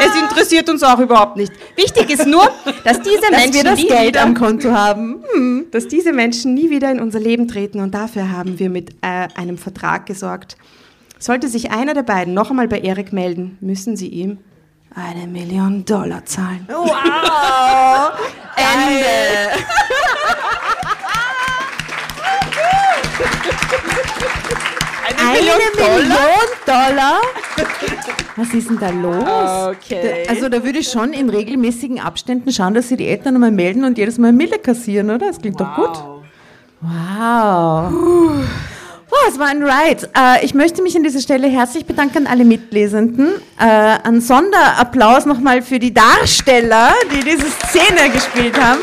[0.00, 1.52] Es interessiert uns auch überhaupt nicht.
[1.76, 2.50] Wichtig ist nur,
[2.84, 5.24] dass diese Dass Menschen wir das nie Geld wieder, am Konto haben.
[5.70, 9.28] dass diese Menschen nie wieder in unser Leben treten und dafür haben wir mit äh,
[9.34, 10.56] einem Vertrag gesorgt.
[11.18, 14.38] Sollte sich einer der beiden noch einmal bei Erik melden, müssen sie ihm
[14.94, 16.66] eine Million Dollar zahlen.
[16.68, 18.12] Wow!
[18.56, 19.04] Ende!
[25.26, 25.40] Eine
[25.76, 26.12] Million
[26.66, 27.20] Dollar?
[28.36, 29.76] Was ist denn da los?
[29.76, 30.24] Okay.
[30.26, 33.50] Da- Also da würde ich schon in regelmäßigen Abständen schauen, dass sie die Eltern einmal
[33.52, 35.28] melden und jedes Mal Mille kassieren, oder?
[35.28, 36.04] Das klingt doch gut.
[36.80, 37.92] Wow.
[39.10, 40.08] Wow, es war ein Ride.
[40.16, 43.34] Äh, ich möchte mich an dieser Stelle herzlich bedanken an alle Mitlesenden.
[43.60, 43.64] Äh,
[44.02, 48.80] ein Sonderapplaus nochmal für die Darsteller, die diese Szene gespielt haben.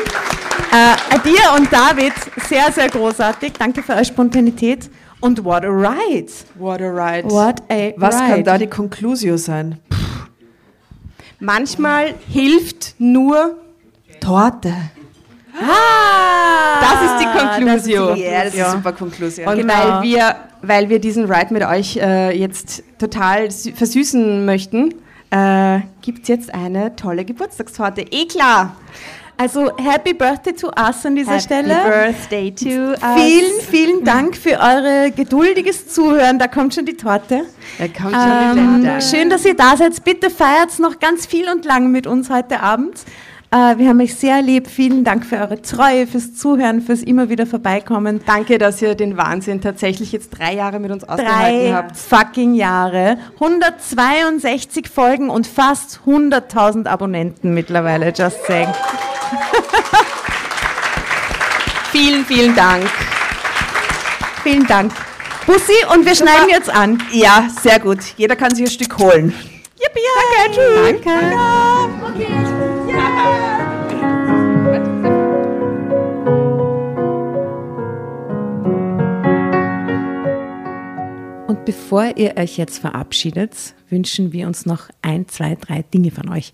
[0.72, 2.14] Äh, Adia und David,
[2.48, 3.54] sehr, sehr großartig.
[3.60, 4.90] Danke für eure Spontanität.
[5.22, 6.32] Und what a ride.
[6.56, 7.30] What a ride.
[7.30, 8.28] What a Was ride.
[8.30, 9.78] kann da die Conclusio sein?
[11.40, 13.56] Manchmal hilft nur
[14.20, 14.74] Torte.
[15.60, 18.08] Ah, Das ist die Conclusio.
[18.10, 19.50] das ist die Ja, das ist super Conclusio.
[19.50, 19.74] Und Genau.
[19.74, 24.94] weil, wir, weil wir diesen Ride mit euch äh, jetzt total sü- versüßen möchten,
[25.32, 28.02] äh, gibt es jetzt eine tolle Geburtstagstorte.
[28.02, 28.76] Eh klar.
[29.42, 31.76] Also Happy Birthday to us an dieser Happy Stelle.
[31.84, 33.00] Birthday to us.
[33.16, 36.38] Vielen, vielen Dank für eure geduldiges Zuhören.
[36.38, 37.46] Da kommt schon die Torte.
[37.80, 38.22] Da kommt schon
[38.56, 39.02] die Ähm, Blende.
[39.02, 40.04] schön, dass ihr da seid.
[40.04, 43.00] Bitte feiert noch ganz viel und lang mit uns heute Abend.
[43.50, 44.68] Äh, wir haben euch sehr lieb.
[44.68, 48.22] Vielen Dank für eure Treue, fürs Zuhören, fürs immer wieder vorbeikommen.
[48.28, 51.98] Danke, dass ihr den Wahnsinn tatsächlich jetzt drei Jahre mit uns ausgehalten Drei habt.
[51.98, 58.70] fucking Jahre, 162 Folgen und fast 100.000 Abonnenten mittlerweile, just saying.
[61.92, 62.90] Vielen, vielen Dank.
[64.44, 64.94] Vielen Dank.
[65.46, 67.04] Bussi und wir schneiden jetzt an.
[67.12, 68.00] Ja, sehr gut.
[68.16, 69.34] Jeder kann sich ein Stück holen.
[69.78, 71.02] Yippie, danke, tschüss.
[71.04, 71.12] Danke.
[81.48, 86.30] Und bevor ihr euch jetzt verabschiedet, wünschen wir uns noch ein, zwei, drei Dinge von
[86.30, 86.54] euch.